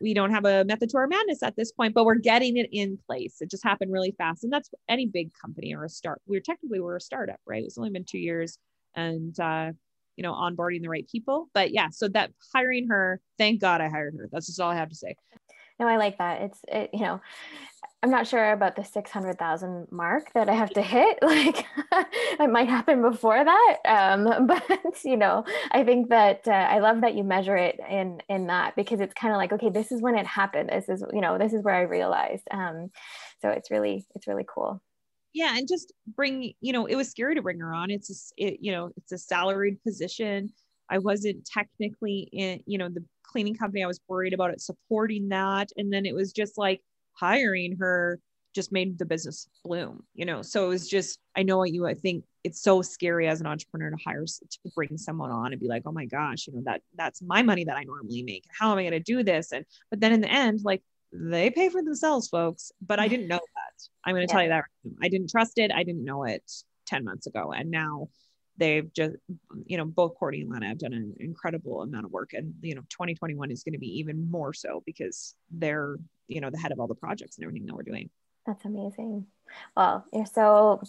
[0.00, 2.68] we don't have a method to our madness at this point, but we're getting it
[2.72, 3.36] in place.
[3.40, 4.44] It just happened really fast.
[4.44, 6.20] And that's any big company or a start.
[6.26, 7.64] We're technically we're a startup, right?
[7.64, 8.58] It's only been two years
[8.94, 9.72] and uh,
[10.16, 11.48] you know, onboarding the right people.
[11.54, 14.28] But yeah, so that hiring her, thank God I hired her.
[14.30, 15.14] That's just all I have to say.
[15.78, 16.42] No, I like that.
[16.42, 17.20] It's it, you know,
[18.02, 21.18] I'm not sure about the 600,000 mark that I have to hit.
[21.28, 21.66] Like
[22.40, 23.76] it might happen before that.
[23.84, 28.22] Um, but you know, I think that uh, I love that you measure it in,
[28.28, 30.70] in that because it's kind of like, okay, this is when it happened.
[30.70, 32.44] This is, you know, this is where I realized.
[32.50, 32.90] Um,
[33.40, 34.80] so it's really, it's really cool.
[35.34, 35.56] Yeah.
[35.56, 37.90] And just bring, you know, it was scary to bring her on.
[37.90, 40.50] It's, a, it, you know, it's a salaried position.
[40.90, 43.82] I wasn't technically in, you know, the cleaning company.
[43.82, 45.70] I was worried about it supporting that.
[45.76, 46.80] And then it was just like,
[47.18, 48.20] hiring her
[48.54, 50.42] just made the business bloom, you know?
[50.42, 53.46] So it was just, I know what you, I think it's so scary as an
[53.46, 56.62] entrepreneur to hire, to bring someone on and be like, oh my gosh, you know,
[56.64, 58.44] that that's my money that I normally make.
[58.58, 59.52] How am I going to do this?
[59.52, 62.72] And, but then in the end, like they pay for themselves, folks.
[62.84, 63.88] But I didn't know that.
[64.04, 64.34] I'm going to yeah.
[64.34, 64.64] tell you that.
[65.02, 65.70] I didn't trust it.
[65.72, 66.42] I didn't know it
[66.86, 67.52] 10 months ago.
[67.52, 68.08] And now
[68.58, 69.16] they've just
[69.66, 72.32] you know both Courtney and Lana have done an incredible amount of work.
[72.34, 76.50] And you know 2021 is going to be even more so because they're you know
[76.50, 78.10] the head of all the projects and everything that we're doing.
[78.46, 79.26] That's amazing.
[79.76, 80.82] Well you're so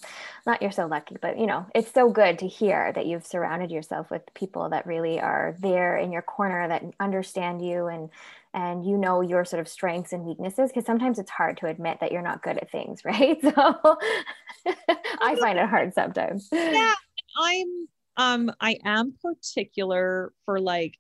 [0.45, 3.71] not you're so lucky but you know it's so good to hear that you've surrounded
[3.71, 8.09] yourself with people that really are there in your corner that understand you and
[8.53, 11.99] and you know your sort of strengths and weaknesses because sometimes it's hard to admit
[12.01, 13.39] that you're not good at things right?
[13.41, 13.53] So
[15.21, 16.49] i find it hard sometimes.
[16.51, 16.95] Yeah
[17.39, 20.97] i'm um i am particular for like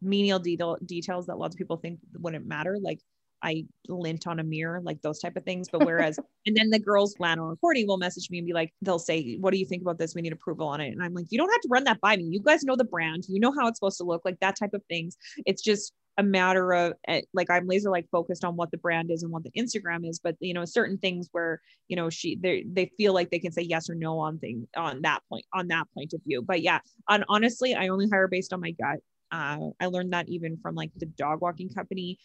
[0.00, 3.00] menial detail details that lots of people think wouldn't matter like
[3.42, 5.68] I lint on a mirror, like those type of things.
[5.70, 8.72] But whereas, and then the girls, Lana or Courtney, will message me and be like,
[8.82, 10.14] they'll say, What do you think about this?
[10.14, 10.92] We need approval on it.
[10.92, 12.24] And I'm like, You don't have to run that by me.
[12.24, 14.74] You guys know the brand, you know how it's supposed to look, like that type
[14.74, 15.16] of things.
[15.46, 19.10] It's just a matter of eh, like I'm laser like focused on what the brand
[19.10, 20.18] is and what the Instagram is.
[20.18, 23.52] But you know, certain things where, you know, she they they feel like they can
[23.52, 26.42] say yes or no on thing on that point, on that point of view.
[26.42, 28.98] But yeah, on honestly, I only hire based on my gut
[29.30, 32.18] uh, I learned that even from like the dog walking company.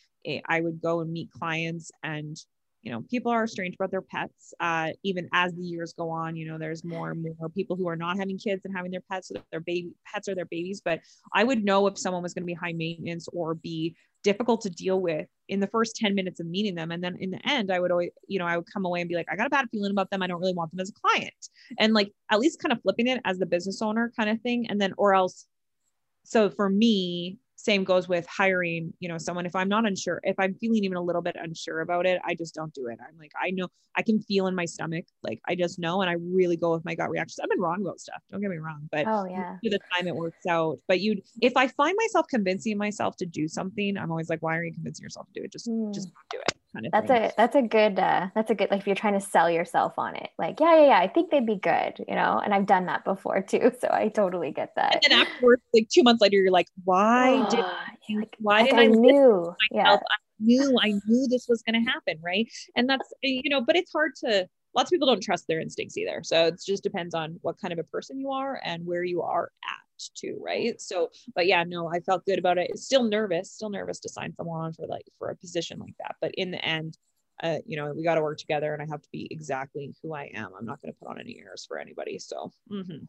[0.47, 2.37] I would go and meet clients and
[2.83, 4.53] you know, people are strange about their pets.
[4.59, 7.87] Uh, even as the years go on, you know, there's more and more people who
[7.87, 10.81] are not having kids and having their pets, so their baby pets are their babies.
[10.83, 10.99] But
[11.33, 14.69] I would know if someone was going to be high maintenance or be difficult to
[14.69, 16.91] deal with in the first 10 minutes of meeting them.
[16.91, 19.09] And then in the end, I would always, you know, I would come away and
[19.09, 20.21] be like, I got a bad feeling about them.
[20.21, 21.33] I don't really want them as a client.
[21.77, 24.67] And like at least kind of flipping it as the business owner kind of thing.
[24.69, 25.45] And then, or else,
[26.23, 29.45] so for me, same goes with hiring you know someone.
[29.45, 32.35] If i'm not unsure if i'm feeling even a little bit unsure about it i
[32.35, 32.99] just don't do it.
[33.01, 36.09] I'm like i know i can feel in my stomach like i just know and
[36.09, 37.39] i really go with my gut reactions.
[37.41, 39.57] I've been wrong about stuff don't get me wrong but oh yeah.
[39.63, 40.79] the time it works out.
[40.87, 44.57] But you if i find myself convincing myself to do something i'm always like why
[44.57, 45.51] are you convincing yourself to do it?
[45.51, 45.93] Just mm.
[45.93, 48.81] just do it kind of that's a that's a good uh that's a good like
[48.81, 51.45] if you're trying to sell yourself on it like yeah yeah yeah i think they'd
[51.45, 54.95] be good you know and i've done that before too so i totally get that.
[54.95, 57.65] And then afterwards like two months later you're like why did
[58.07, 59.93] you, like, why like did i, I knew yeah.
[59.93, 59.99] i
[60.39, 62.47] knew i knew this was going to happen right?
[62.75, 65.97] And that's you know but it's hard to lots of people don't trust their instincts
[65.97, 69.03] either so it just depends on what kind of a person you are and where
[69.03, 69.82] you are at
[70.15, 70.79] too, right?
[70.79, 72.77] So, but yeah, no, I felt good about it.
[72.77, 76.15] Still nervous, still nervous to sign someone on for like for a position like that.
[76.21, 76.97] But in the end,
[77.41, 80.13] uh, you know, we got to work together, and I have to be exactly who
[80.13, 80.51] I am.
[80.57, 82.19] I'm not going to put on any airs for anybody.
[82.19, 82.51] So.
[82.71, 83.05] Mm-hmm.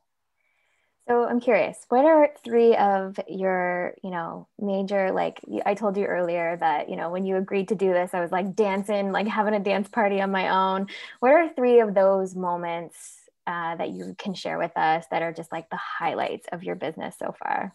[1.06, 6.06] So I'm curious, what are three of your, you know, major like I told you
[6.06, 9.28] earlier that, you know, when you agreed to do this, I was like dancing, like
[9.28, 10.86] having a dance party on my own.
[11.20, 15.32] What are three of those moments uh, that you can share with us that are
[15.32, 17.72] just like the highlights of your business so far?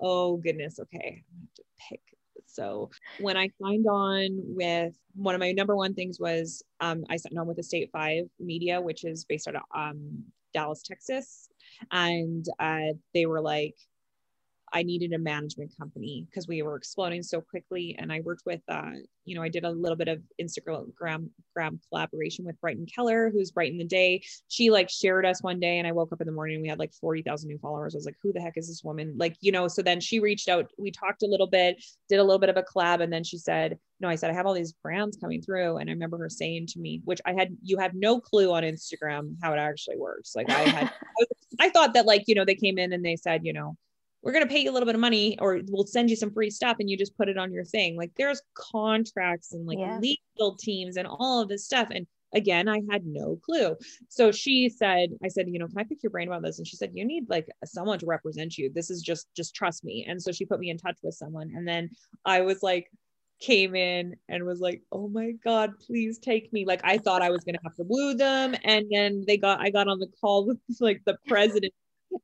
[0.00, 0.78] Oh, goodness.
[0.80, 1.22] Okay.
[1.24, 2.00] I have to pick.
[2.46, 7.16] So when I signed on with one of my number one things was um, I
[7.16, 11.48] signed on with Estate Five Media, which is based out of um, Dallas, Texas.
[11.90, 13.74] And uh, they were like,
[14.72, 17.94] I needed a management company because we were exploding so quickly.
[17.98, 18.92] And I worked with, uh,
[19.24, 21.30] you know, I did a little bit of Instagram gram,
[21.88, 24.22] collaboration with Brighton Keller, who's Brighton the Day.
[24.48, 26.68] She like shared us one day, and I woke up in the morning and we
[26.68, 27.94] had like 40,000 new followers.
[27.94, 29.14] I was like, who the heck is this woman?
[29.16, 32.24] Like, you know, so then she reached out, we talked a little bit, did a
[32.24, 33.02] little bit of a collab.
[33.02, 35.76] And then she said, no, I said, I have all these brands coming through.
[35.76, 38.64] And I remember her saying to me, which I had, you have no clue on
[38.64, 40.34] Instagram how it actually works.
[40.34, 40.92] Like I had,
[41.60, 43.76] I thought that like, you know, they came in and they said, you know,
[44.22, 46.30] we're going to pay you a little bit of money or we'll send you some
[46.30, 47.96] free stuff and you just put it on your thing.
[47.96, 49.98] Like there's contracts and like yeah.
[49.98, 51.88] legal teams and all of this stuff.
[51.90, 53.76] And again, I had no clue.
[54.08, 56.58] So she said, I said, you know, can I pick your brain about this?
[56.58, 58.70] And she said, you need like someone to represent you.
[58.72, 60.06] This is just, just trust me.
[60.08, 61.52] And so she put me in touch with someone.
[61.54, 61.90] And then
[62.24, 62.88] I was like,
[63.40, 67.30] came in and was like, "Oh my god, please take me." Like I thought I
[67.30, 70.06] was going to have to woo them and then they got I got on the
[70.20, 71.74] call with like the president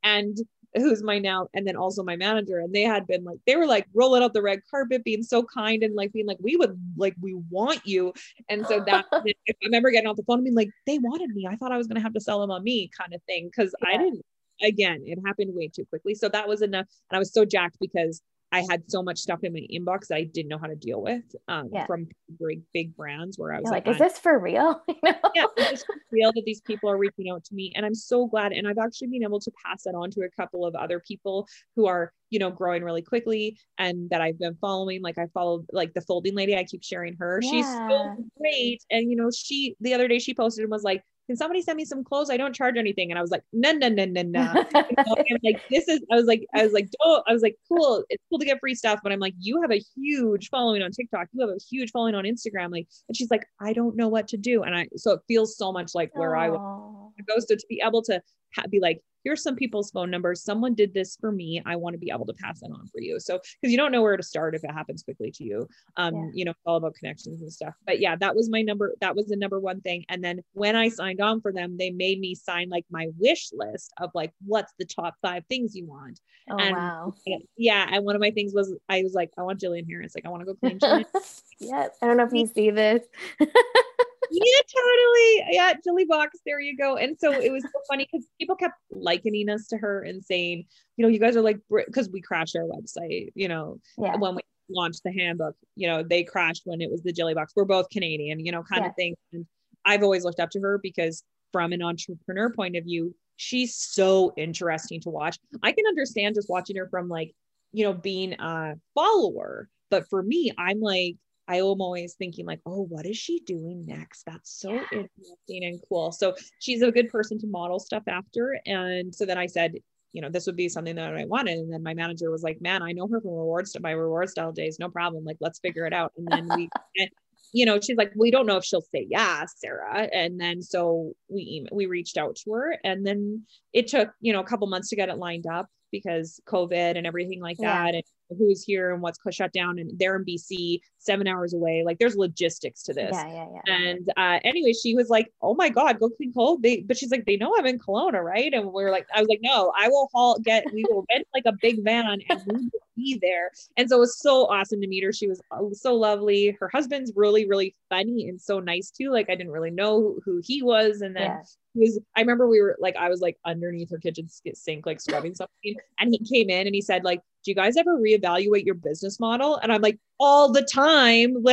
[0.05, 0.39] and
[0.75, 3.67] who's my now and then also my manager and they had been like they were
[3.67, 6.79] like rolling out the red carpet being so kind and like being like we would
[6.97, 8.13] like we want you.
[8.49, 11.47] And so that i remember getting off the phone and being like they wanted me.
[11.47, 13.51] I thought i was going to have to sell them on me kind of thing
[13.51, 13.95] because yeah.
[13.95, 14.23] i didn't
[14.63, 16.15] again it happened way too quickly.
[16.15, 19.41] So that was enough and i was so jacked because I had so much stuff
[19.43, 21.85] in my inbox that I didn't know how to deal with um, yeah.
[21.87, 22.09] from
[22.41, 24.81] big, big brands where I was You're like, is this for real?
[25.05, 27.73] yeah, is this for real that these people are reaching out to me?
[27.77, 28.53] And I'm so glad.
[28.53, 31.47] And I've actually been able to pass that on to a couple of other people
[31.77, 35.03] who are, you know, growing really quickly and that I've been following.
[35.03, 37.41] Like I followed like the folding lady, I keep sharing her.
[37.43, 37.51] Yeah.
[37.51, 38.83] She's so great.
[38.91, 41.77] And, you know, she, the other day she posted and was like, can somebody send
[41.77, 42.31] me some clothes?
[42.31, 43.11] I don't charge anything.
[43.11, 44.65] And I was like, no, no, no, no, no.
[44.75, 48.03] I'm like, this is, I was like, I was like, oh, I was like, cool.
[48.09, 49.01] It's cool to get free stuff.
[49.03, 51.29] But I'm like, you have a huge following on TikTok.
[51.33, 52.73] You have a huge following on Instagram.
[52.73, 54.63] Like, and she's like, I don't know what to do.
[54.63, 56.41] And I, so it feels so much like where Aww.
[56.41, 57.08] I was.
[57.39, 58.21] So to be able to
[58.55, 60.43] ha- be like, here's some people's phone numbers.
[60.43, 61.61] Someone did this for me.
[61.67, 63.21] I want to be able to pass it on for you.
[63.21, 65.69] So, because you don't know where to start if it happens quickly to you.
[65.97, 66.31] Um, yeah.
[66.33, 67.75] you know, it's all about connections and stuff.
[67.85, 68.95] But yeah, that was my number.
[69.01, 70.05] That was the number one thing.
[70.09, 73.51] And then when I signed on for them, they made me sign like my wish
[73.53, 76.21] list of like, what's the top five things you want?
[76.51, 77.15] Oh, and wow.
[77.57, 77.87] Yeah.
[77.91, 80.07] And one of my things was, I was like, I want Jillian Harris.
[80.07, 80.79] It's like, I want to go clean.
[80.79, 81.05] Jillian.
[81.61, 81.91] Yes.
[82.01, 83.03] I don't know if you see this.
[84.31, 85.55] yeah, totally.
[85.55, 86.39] Yeah, Jilly Box.
[86.45, 86.97] There you go.
[86.97, 90.65] And so it was so funny because people kept likening us to her and saying,
[90.97, 94.17] you know, you guys are like, because we crashed our website, you know, yeah.
[94.17, 97.53] when we launched the handbook, you know, they crashed when it was the Jilly Box.
[97.57, 98.91] We're both Canadian, you know, kind yeah.
[98.91, 99.15] of thing.
[99.33, 99.47] And
[99.85, 104.33] I've always looked up to her because from an entrepreneur point of view, she's so
[104.37, 105.39] interesting to watch.
[105.63, 107.35] I can understand just watching her from like,
[107.73, 109.69] you know, being a follower.
[109.91, 111.17] But for me, I'm like,
[111.49, 114.25] I am always thinking like, oh, what is she doing next?
[114.27, 114.83] That's so yeah.
[114.93, 116.13] interesting and cool.
[116.13, 118.61] So she's a good person to model stuff after.
[118.67, 119.73] And so then I said,
[120.13, 121.59] you know, this would be something that I wanted.
[121.59, 124.55] And then my manager was like, man, I know her from reward stuff, my rewardStyle
[124.55, 125.25] days, no problem.
[125.25, 126.13] Like, let's figure it out.
[126.17, 126.69] And then we,
[127.53, 130.09] you know, she's like, we don't know if she'll say yes, Sarah.
[130.13, 134.41] And then so we we reached out to her, and then it took you know
[134.41, 137.85] a couple months to get it lined up because COVID and everything like Yeah.
[137.85, 138.05] that, and
[138.37, 141.83] who's here and what's shut down, and they're in BC, seven hours away.
[141.85, 143.11] Like there's logistics to this.
[143.13, 143.75] Yeah, yeah, yeah.
[143.75, 147.11] And uh, anyway, she was like, "Oh my God, go clean co." They, but she's
[147.11, 149.73] like, "They know I'm in Kelowna, right?" And we are like, "I was like, no,
[149.79, 153.19] I will haul get we will rent like a big van and we will be
[153.21, 155.13] there." And so it was so awesome to meet her.
[155.13, 156.57] She was uh, so lovely.
[156.61, 159.11] Her husband's really, really funny and so nice too.
[159.11, 161.43] Like I didn't really know who, who he was, and then Yeah.
[161.75, 162.01] he was.
[162.17, 165.75] I remember we were like, I was like underneath her kitchen sink, like scrubbing something,
[165.99, 169.19] and he came in and he said, like, "Do you guys ever reevaluate your business
[169.19, 171.37] model?" And I'm like, "All the time."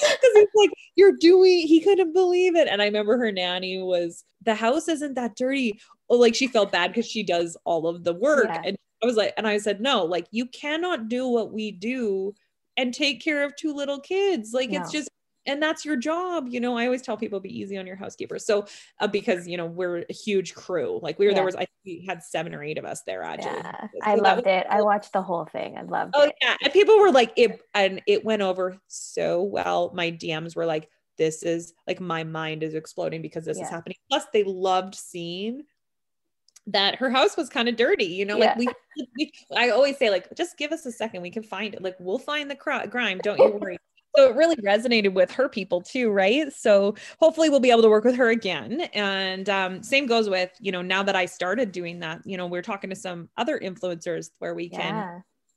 [0.00, 4.24] Because it's like you're doing he couldn't believe it and i remember her nanny was
[4.42, 5.78] the house isn't that dirty
[6.10, 8.62] oh, like she felt bad because she does all of the work Yeah.
[8.64, 12.34] and i was like and i said no like you cannot do what we do
[12.76, 15.08] and take care of two little kids like it's just
[15.46, 18.38] and that's your job you know i always tell people be easy on your housekeeper
[18.38, 18.64] so
[19.00, 21.36] uh, because you know we're a huge crew like we were Yeah.
[21.36, 23.98] there was i think we had seven or eight of us there actually Yeah, So
[24.02, 24.66] I loved was it.
[24.70, 25.76] I watched the whole thing.
[25.76, 26.34] I loved Oh it.
[26.40, 29.92] yeah, and people were like it, and it went over so well.
[29.94, 30.88] My DMs were like,
[31.18, 33.64] "This is like my mind is exploding because this Yeah.
[33.64, 35.64] is happening." Plus, they loved seeing
[36.68, 38.06] that her house was kind of dirty.
[38.06, 38.54] You know, Yeah.
[38.56, 41.74] like we, we, I always say, like, just give us a second, we can find
[41.74, 41.82] it.
[41.82, 43.18] Like, we'll find the cr- grime.
[43.22, 43.76] Don't you worry.
[44.16, 46.52] So it really resonated with her people too, right?
[46.52, 48.82] So hopefully we'll be able to work with her again.
[48.94, 52.46] And um, same goes with, you know, now that I started doing that, you know,
[52.46, 55.04] we're talking to some other influencers where we can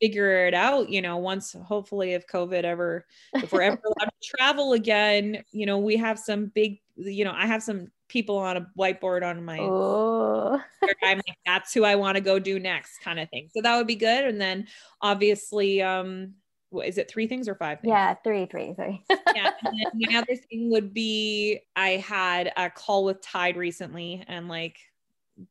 [0.01, 3.03] figure it out you know once hopefully if covid ever
[3.41, 7.34] if we're ever allowed to travel again you know we have some big you know
[7.36, 10.62] i have some people on a whiteboard on my Oh,
[11.03, 13.78] i'm like that's who i want to go do next kind of thing so that
[13.78, 14.68] would be good and then
[15.01, 16.34] obviously um
[16.70, 17.89] what is it three things or five things?
[17.89, 18.15] yeah.
[18.24, 19.03] Three, three, three.
[19.36, 19.51] yeah.
[19.63, 24.47] And then my other thing would be I had a call with Tide recently, and
[24.47, 24.78] like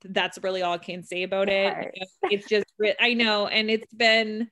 [0.04, 1.72] that's really all I can say about it.
[1.72, 1.94] Heart.
[1.94, 2.66] You know, It's just
[3.00, 4.50] I know, and it's been.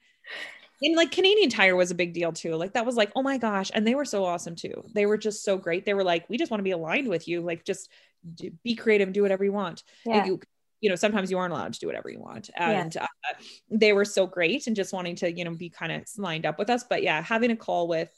[0.83, 2.57] And like Canadian Tire was a big deal too.
[2.57, 3.71] Like that was like, oh my gosh.
[3.73, 4.85] And they were so awesome too.
[4.93, 5.87] They were just so great.
[5.87, 7.41] They were like, we just want to be aligned with you.
[7.41, 7.91] Like just
[8.35, 9.83] do, be creative, do whatever you want.
[10.05, 10.27] Yeah.
[10.27, 10.41] you,
[10.81, 12.51] you know, sometimes you aren't allowed to do whatever you want.
[12.57, 12.71] Yeah.
[12.71, 13.07] And uh,
[13.71, 16.59] they were so great and just wanting to, you know, be kind of lined up
[16.59, 16.85] with us.
[16.89, 18.11] But yeah, having a call with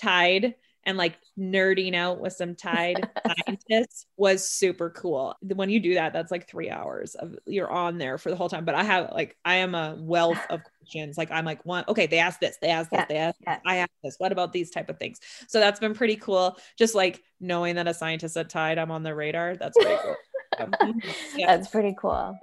[0.00, 0.54] Tide
[0.86, 3.08] and like nerding out with some Tide
[3.46, 5.34] scientists was super cool.
[5.42, 8.48] When you do that, that's like three hours of you're on there for the whole
[8.48, 8.64] time.
[8.64, 11.18] But I have like, I am a wealth of questions.
[11.18, 13.58] Like, I'm like, one, okay, they asked this, they asked this, Yeah, they asked, yeah.
[13.66, 14.14] I asked this.
[14.18, 15.18] What about these type of things?
[15.48, 16.56] So that's been pretty cool.
[16.78, 19.56] Just like knowing that a scientist at Tide, I'm on the radar.
[19.56, 20.14] That's pretty cool.
[21.36, 21.56] Yeah.
[21.56, 22.38] That's pretty cool.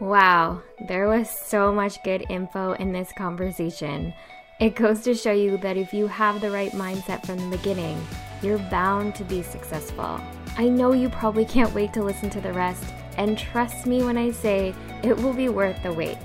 [0.00, 4.12] Wow, there was so much good info in this conversation.
[4.60, 7.98] It goes to show you that if you have the right mindset from the beginning,
[8.42, 10.20] you're bound to be successful.
[10.58, 12.84] I know you probably can't wait to listen to the rest,
[13.16, 16.18] and trust me when I say it will be worth the wait.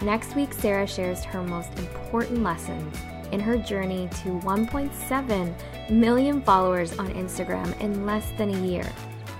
[0.00, 2.96] Next week, Sarah shares her most important lessons
[3.32, 8.86] in her journey to 1.7 million followers on Instagram in less than a year.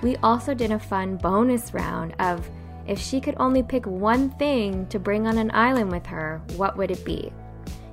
[0.03, 2.47] We also did a fun bonus round of
[2.85, 6.75] if she could only pick one thing to bring on an island with her, what
[6.77, 7.31] would it be?